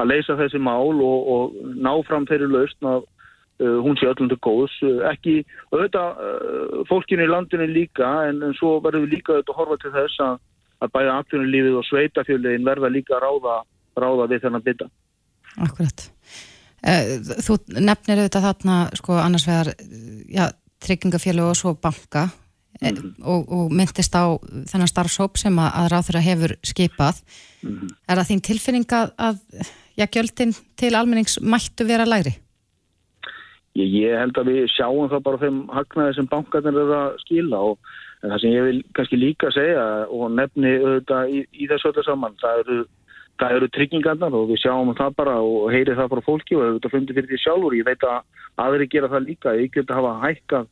[0.00, 4.30] að leysa þessi mál og, og ná fram þeirri lausn að uh, hún sé öllum
[4.30, 4.76] til góðs.
[5.12, 5.40] Ekki
[5.72, 9.80] auðvitað uh, fólkinu í landinu líka en, en svo verður við líka auðvitað að horfa
[9.82, 10.38] til þess að,
[10.84, 13.58] að bæða aftunulífið og sveitafjöliðin verða líka að ráða,
[13.98, 14.88] ráða við þennan bytta.
[15.66, 16.08] Akkurat.
[16.86, 19.72] Eh, þú nefnir auðvitað þarna sko annars vegar
[20.30, 20.44] já,
[20.84, 22.28] tryggingafélag og svo banka
[22.80, 23.14] mm -hmm.
[23.24, 24.38] og, og myndist á
[24.70, 27.16] þennan starfsóp sem að, að ráð þeirra hefur skipað.
[27.62, 27.88] Mm -hmm.
[28.08, 29.36] Er það þín tilfinning að, að
[29.96, 32.38] já, gjöldin til almennings mættu vera læri?
[33.74, 37.58] Ég, ég held að við sjáum það bara þeim hagnaði sem bankarnir eru að skila
[37.58, 37.78] og
[38.22, 42.38] það sem ég vil kannski líka segja og nefni auðvitað í, í þessu öllu saman,
[42.42, 42.78] það eru
[43.38, 46.92] það eru tryggingarnar og við sjáum það bara og heyri það frá fólki og þetta
[46.94, 47.78] fundir fyrir því sjálfur.
[47.78, 50.68] Ég veit að aðri gera það líka, ég geta hafa hækkað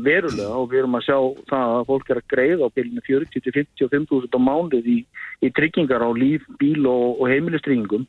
[0.00, 1.18] verulega og við erum að sjá
[1.50, 4.98] það að fólk er að greiða á bylunum 40-55.000 á mánuð í,
[5.44, 8.06] í tryggingar á líf, bíl og, og heimilistryggingum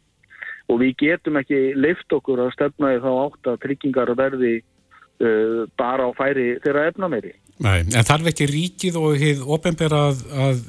[0.72, 5.68] og við getum ekki leift okkur að stefna í þá átt að tryggingar verði uh,
[5.80, 7.36] bara á færi þeirra efna meiri.
[7.64, 10.60] Nei, en þarf ekki ríkið og hefð ofenbæra að, að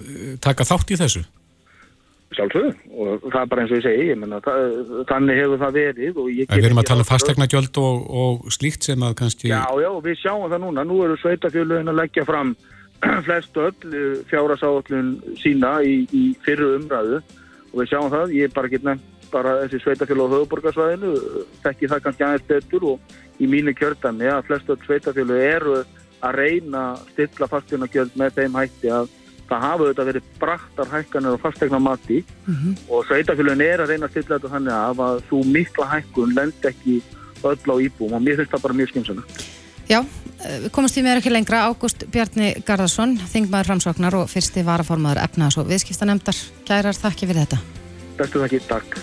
[0.42, 1.24] taka þátt í þessu?
[2.36, 2.72] Sjálfsögðu.
[2.92, 4.40] Og það er bara eins og ég segi ég menna,
[5.08, 6.18] þannig hefur það verið
[6.52, 10.18] Við erum að tala um fastegnagjöld og, og slíkt sem að kannski Já, já, við
[10.22, 12.54] sjáum það núna, nú eru sveitafjöluðin að leggja fram
[13.26, 17.22] flest öll eh, fjárasáallun sína í, í fyrru umræðu.
[17.72, 21.10] Og við sjáum það, ég er bara ekki nefnt bara þessi sveitafjölu á höfuborgarsvæðinu
[21.62, 25.74] þekki það kannski aðeins betur og í mínu kjörtami að flest öll sveitafjölu eru
[26.24, 29.10] að reyna stilla fastegnagjöld með þeim hætti að
[29.48, 32.74] það hafa auðvitað verið braktar hækkanir og fastegna mati mm -hmm.
[32.88, 36.68] og sveitafélagin er að reyna að stilla þetta þannig að að þú mikla hækkun lend
[36.70, 37.02] ekki
[37.44, 39.22] öll á íbúum og mér finnst það bara mjög skynnsana.
[39.88, 40.04] Já,
[40.44, 41.64] eh, við komumst í mér ekki lengra.
[41.68, 46.36] Ágúst Bjarni Garðarsson, þingmaður framsóknar og fyrsti varaformaður efnaðs og viðskiptanemdar.
[46.68, 47.58] Kærar, þakki fyrir þetta.
[48.18, 48.98] Bestu þakki, takk.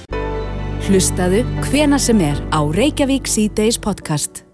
[0.86, 1.42] Hlustaðu
[1.72, 4.45] hvena sem er á Reykjavík C-Days podcast.